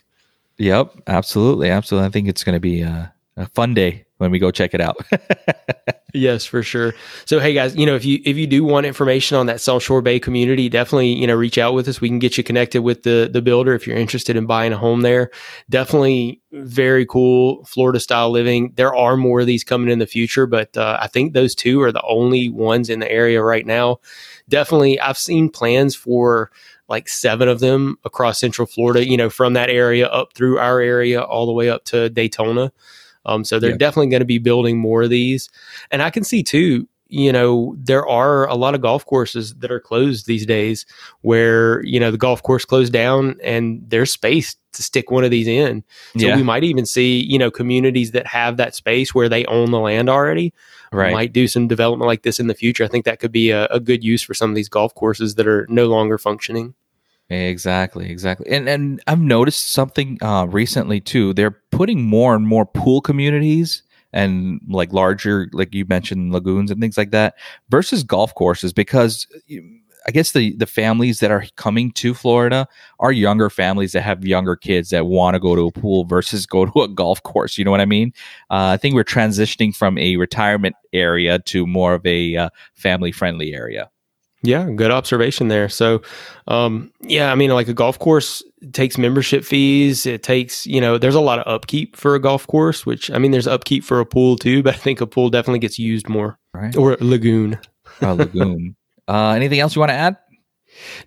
Yep, 0.58 0.94
absolutely, 1.08 1.70
absolutely. 1.70 2.08
I 2.08 2.12
think 2.12 2.28
it's 2.28 2.44
going 2.44 2.56
to 2.56 2.60
be 2.60 2.82
a, 2.82 3.14
a 3.38 3.48
fun 3.48 3.74
day 3.74 4.06
when 4.18 4.30
we 4.30 4.40
go 4.40 4.52
check 4.52 4.74
it 4.74 4.82
out. 4.82 4.98
yes, 6.14 6.46
for 6.46 6.64
sure. 6.64 6.94
So 7.26 7.40
hey 7.40 7.54
guys, 7.54 7.76
you 7.76 7.86
know, 7.86 7.96
if 7.96 8.06
you 8.06 8.20
if 8.26 8.38
you 8.38 8.48
do 8.48 8.64
want 8.64 8.86
information 8.86 9.38
on 9.38 9.46
that 9.48 9.62
South 9.62 9.84
Shore 9.84 10.02
Bay 10.02 10.20
community, 10.20 10.70
definitely, 10.70 11.14
you 11.14 11.28
know, 11.28 11.36
reach 11.36 11.58
out 11.58 11.74
with 11.74 11.88
us. 11.88 12.02
We 12.02 12.10
can 12.10 12.20
get 12.20 12.38
you 12.38 12.44
connected 12.44 12.82
with 12.82 13.04
the 13.04 13.30
the 13.32 13.42
builder 13.42 13.74
if 13.74 13.88
you're 13.88 13.98
interested 13.98 14.36
in 14.36 14.46
buying 14.46 14.74
a 14.74 14.78
home 14.78 15.02
there. 15.02 15.32
Definitely 15.70 16.42
very 16.52 17.06
cool 17.06 17.64
Florida 17.66 18.00
style 18.00 18.30
living. 18.30 18.74
There 18.76 18.96
are 18.96 19.18
more 19.18 19.42
of 19.42 19.48
these 19.48 19.64
coming 19.64 19.90
in 19.90 20.00
the 20.00 20.08
future, 20.08 20.46
but 20.46 20.76
uh, 20.78 20.98
I 21.02 21.08
think 21.08 21.34
those 21.34 21.56
two 21.56 21.82
are 21.82 21.92
the 21.92 22.04
only 22.04 22.50
ones 22.50 22.90
in 22.90 23.00
the 23.00 23.12
area 23.12 23.42
right 23.42 23.66
now. 23.66 24.00
Definitely 24.50 25.00
I've 25.00 25.18
seen 25.18 25.50
plans 25.50 25.96
for 25.96 26.52
like 26.92 27.08
seven 27.08 27.48
of 27.48 27.62
them 27.62 27.98
across 28.04 28.40
central 28.40 28.68
Florida, 28.68 29.08
you 29.08 29.16
know, 29.16 29.30
from 29.30 29.54
that 29.54 29.70
area 29.70 30.08
up 30.08 30.34
through 30.34 30.60
our 30.60 30.82
area 30.82 31.22
all 31.22 31.46
the 31.46 31.54
way 31.54 31.70
up 31.70 31.86
to 31.86 32.10
Daytona. 32.10 32.72
Um, 33.26 33.44
so 33.44 33.60
they're 33.60 33.72
yeah. 33.72 33.78
definitely 33.78 34.10
going 34.10 34.22
to 34.22 34.26
be 34.26 34.40
building 34.40 34.78
more 34.78 35.04
of 35.04 35.10
these. 35.10 35.50
And 35.92 36.02
I 36.02 36.10
can 36.10 36.24
see 36.24 36.44
too, 36.44 36.88
you 37.12 37.32
know, 37.32 37.76
there 37.78 38.08
are 38.08 38.48
a 38.48 38.56
lot 38.56 38.74
of 38.74 38.80
golf 38.82 39.06
courses 39.06 39.54
that 39.56 39.70
are 39.70 39.82
closed 39.82 40.28
these 40.28 40.46
days 40.46 40.86
where, 41.22 41.84
you 41.84 42.00
know, 42.00 42.10
the 42.10 42.18
golf 42.18 42.42
course 42.42 42.64
closed 42.64 42.94
down 42.94 43.36
and 43.44 43.84
there's 43.86 44.14
space 44.14 44.56
to 44.72 44.82
stick 44.82 45.12
one 45.12 45.26
of 45.26 45.32
these 45.32 45.48
in. 45.48 45.84
So 46.18 46.28
yeah. 46.28 46.38
we 46.38 46.44
might 46.44 46.64
even 46.64 46.86
see, 46.86 47.20
you 47.20 47.38
know, 47.38 47.52
communities 47.52 48.12
that 48.12 48.26
have 48.28 48.56
that 48.58 48.76
space 48.76 49.14
where 49.14 49.28
they 49.28 49.44
own 49.46 49.72
the 49.72 49.80
land 49.80 50.10
already. 50.10 50.54
Right. 50.94 51.12
Might 51.12 51.34
do 51.34 51.50
some 51.50 51.68
development 51.68 52.08
like 52.08 52.24
this 52.24 52.40
in 52.40 52.48
the 52.48 52.54
future. 52.54 52.86
I 52.86 52.88
think 52.88 53.04
that 53.04 53.20
could 53.20 53.34
be 53.34 53.50
a, 53.50 53.66
a 53.66 53.82
good 53.82 54.06
use 54.06 54.22
for 54.22 54.34
some 54.34 54.50
of 54.50 54.56
these 54.56 54.70
golf 54.70 54.96
courses 54.96 55.36
that 55.36 55.48
are 55.48 55.68
no 55.70 55.88
longer 55.88 56.18
functioning. 56.18 56.76
Exactly, 57.32 58.10
exactly. 58.12 58.50
And 58.52 58.68
and 58.68 59.02
I've 59.08 59.22
noticed 59.22 59.72
something 59.72 60.18
uh, 60.22 60.48
recently 60.50 61.00
too. 61.00 61.34
They're 61.34 61.58
putting 61.72 62.04
more 62.04 62.36
and 62.36 62.46
more 62.46 62.66
pool 62.66 63.00
communities 63.00 63.84
and 64.12 64.60
like 64.68 64.92
larger, 64.92 65.48
like 65.54 65.74
you 65.74 65.86
mentioned, 65.86 66.34
lagoons 66.34 66.72
and 66.72 66.82
things 66.82 66.98
like 66.98 67.12
that 67.12 67.36
versus 67.70 68.04
golf 68.04 68.36
courses 68.36 68.74
because 68.74 69.28
I 70.08 70.12
guess 70.12 70.34
the 70.34 70.56
the 70.58 70.66
families 70.66 71.20
that 71.22 71.32
are 71.32 71.46
coming 71.56 71.92
to 71.94 72.14
Florida 72.14 72.68
are 73.00 73.14
younger 73.14 73.50
families 73.50 73.94
that 73.94 74.02
have 74.02 74.26
younger 74.26 74.58
kids 74.58 74.90
that 74.90 75.06
want 75.06 75.36
to 75.36 75.40
go 75.40 75.56
to 75.56 75.68
a 75.68 75.72
pool 75.72 76.04
versus 76.06 76.46
go 76.46 76.66
to 76.66 76.82
a 76.82 76.90
golf 76.90 77.24
course. 77.24 77.58
You 77.58 77.64
know 77.64 77.72
what 77.72 77.82
I 77.82 77.86
mean? 77.86 78.12
Uh, 78.50 78.74
I 78.74 78.78
think 78.78 78.96
we're 78.96 79.06
transitioning 79.06 79.74
from 79.76 79.98
a 80.00 80.18
retirement 80.18 80.76
area 80.92 81.40
to 81.40 81.68
more 81.68 81.94
of 81.94 82.06
a 82.06 82.36
uh, 82.36 82.50
family 82.74 83.14
friendly 83.14 83.54
area. 83.54 83.90
Yeah, 84.44 84.70
good 84.72 84.92
observation 84.92 85.50
there. 85.50 85.70
So, 85.70 86.02
um, 86.48 86.92
yeah, 87.02 87.32
I 87.32 87.36
mean, 87.36 87.52
like 87.52 87.68
a 87.68 87.74
golf 87.74 88.00
course 88.00 88.44
takes 88.74 88.98
membership 88.98 89.44
fees. 89.44 90.06
It 90.06 90.24
takes, 90.24 90.66
you 90.66 90.82
know, 90.82 90.98
there's 90.98 91.16
a 91.16 91.22
lot 91.22 91.40
of 91.40 91.48
upkeep 91.48 91.96
for 91.96 92.16
a 92.16 92.20
golf 92.20 92.48
course, 92.48 92.86
which 92.86 93.12
I 93.12 93.20
mean, 93.20 93.32
there's 93.32 93.48
upkeep 93.48 93.84
for 93.84 94.00
a 94.00 94.06
pool 94.06 94.38
too, 94.38 94.64
but 94.64 94.74
I 94.74 94.78
think 94.78 95.00
a 95.00 95.08
pool 95.08 95.30
definitely 95.30 95.60
gets 95.60 95.78
used 95.78 96.10
more. 96.10 96.40
Right. 96.54 96.76
Or 96.76 96.94
a 96.94 96.98
lagoon. 97.04 97.60
A 98.02 98.16
lagoon. 98.16 98.76
uh, 99.08 99.30
anything 99.30 99.60
else 99.60 99.76
you 99.76 99.80
want 99.80 99.92
to 99.92 99.96
add? 99.96 100.18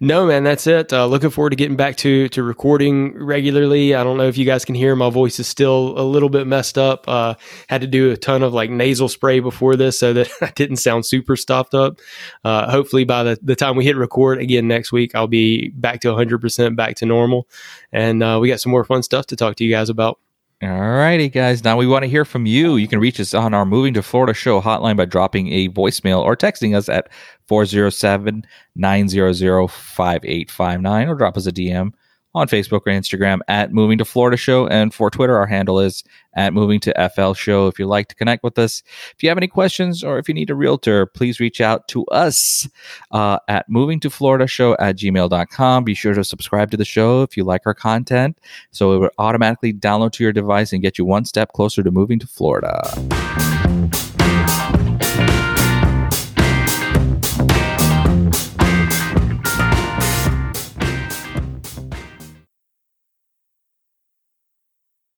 No, 0.00 0.26
man, 0.26 0.44
that's 0.44 0.66
it. 0.66 0.92
Uh, 0.92 1.06
looking 1.06 1.30
forward 1.30 1.50
to 1.50 1.56
getting 1.56 1.76
back 1.76 1.97
to 1.99 2.28
to 2.30 2.42
recording 2.42 3.16
regularly. 3.16 3.94
I 3.94 4.04
don't 4.04 4.16
know 4.16 4.28
if 4.28 4.37
you 4.37 4.44
guys 4.44 4.64
can 4.64 4.75
hear 4.75 4.94
my 4.94 5.11
voice 5.11 5.40
is 5.40 5.47
still 5.47 5.94
a 5.99 6.02
little 6.02 6.28
bit 6.28 6.47
messed 6.47 6.78
up. 6.78 7.09
Uh, 7.09 7.35
had 7.68 7.81
to 7.81 7.87
do 7.87 8.11
a 8.11 8.16
ton 8.16 8.42
of 8.42 8.53
like 8.53 8.70
nasal 8.70 9.09
spray 9.09 9.40
before 9.40 9.77
this 9.77 9.98
so 9.98 10.12
that 10.12 10.31
I 10.40 10.53
didn't 10.55 10.77
sound 10.77 11.07
super 11.07 11.37
stuffed 11.37 11.74
up. 11.74 12.00
Uh, 12.44 12.70
hopefully, 12.70 13.05
by 13.05 13.22
the, 13.22 13.38
the 13.42 13.57
time 13.57 13.77
we 13.77 13.85
hit 13.85 13.96
record 13.96 14.40
again 14.40 14.68
next 14.68 14.92
week, 14.92 15.14
I'll 15.14 15.27
be 15.27 15.70
back 15.70 16.00
to 16.00 16.09
100% 16.09 16.77
back 16.77 16.96
to 16.96 17.07
normal. 17.07 17.48
And 17.92 18.22
uh, 18.22 18.38
we 18.40 18.48
got 18.48 18.61
some 18.61 18.72
more 18.72 18.85
fun 18.85 19.03
stuff 19.03 19.27
to 19.27 19.37
talk 19.37 19.57
to 19.57 19.64
you 19.64 19.70
guys 19.70 19.88
about. 19.88 20.18
All 20.64 20.81
righty, 20.81 21.29
guys. 21.29 21.62
Now 21.62 21.77
we 21.77 21.87
want 21.87 22.05
to 22.05 22.09
hear 22.09 22.24
from 22.24 22.46
you. 22.46 22.77
You 22.77 22.88
can 22.88 22.98
reach 22.98 23.20
us 23.20 23.35
on 23.35 23.53
our 23.53 23.66
Moving 23.66 23.92
to 23.94 24.03
Florida 24.03 24.33
show 24.33 24.61
hotline 24.61 24.96
by 24.96 25.05
dropping 25.05 25.53
a 25.53 25.68
voicemail 25.68 26.22
or 26.22 26.37
texting 26.37 26.77
us 26.77 26.88
at 26.88 27.09
407 27.48 28.44
900 28.74 29.70
5859 29.70 31.09
or 31.09 31.14
drop 31.16 31.37
us 31.37 31.46
a 31.46 31.53
DM 31.53 31.92
on 32.35 32.49
Facebook 32.49 32.83
or 32.87 32.92
Instagram 32.92 33.40
at 33.49 33.73
Moving 33.73 33.99
to 33.99 34.05
Florida 34.05 34.37
Show. 34.37 34.66
And 34.66 34.92
for 34.92 35.11
Twitter, 35.11 35.37
our 35.37 35.47
handle 35.47 35.79
is 35.79 36.05
at 36.35 36.53
Moving 36.53 36.81
to 36.81 37.11
FL 37.14 37.33
Show. 37.33 37.68
If 37.68 37.79
you'd 37.79 37.87
like 37.87 38.09
to 38.09 38.14
connect 38.14 38.42
with 38.42 38.59
us, 38.59 38.83
if 39.14 39.23
you 39.23 39.29
have 39.29 39.38
any 39.38 39.47
questions 39.47 40.03
or 40.03 40.18
if 40.18 40.29
you 40.29 40.35
need 40.35 40.51
a 40.51 40.55
realtor, 40.55 41.07
please 41.07 41.38
reach 41.40 41.61
out 41.61 41.87
to 41.88 42.05
us 42.07 42.68
uh, 43.12 43.38
at 43.49 43.68
Moving 43.68 44.01
to 44.01 44.11
Florida 44.11 44.47
Show 44.47 44.77
at 44.79 44.97
gmail.com. 44.97 45.85
Be 45.85 45.94
sure 45.94 46.14
to 46.14 46.25
subscribe 46.25 46.70
to 46.73 46.77
the 46.77 46.85
show 46.85 47.23
if 47.23 47.37
you 47.37 47.44
like 47.44 47.62
our 47.66 47.75
content 47.75 48.38
so 48.70 48.92
it 48.92 48.99
will 48.99 49.11
automatically 49.18 49.73
download 49.73 50.12
to 50.12 50.25
your 50.25 50.33
device 50.33 50.73
and 50.73 50.83
get 50.83 50.99
you 50.99 51.05
one 51.05 51.25
step 51.25 51.53
closer 51.53 51.83
to 51.83 51.90
moving 51.90 52.18
to 52.18 52.27
Florida. 52.27 54.04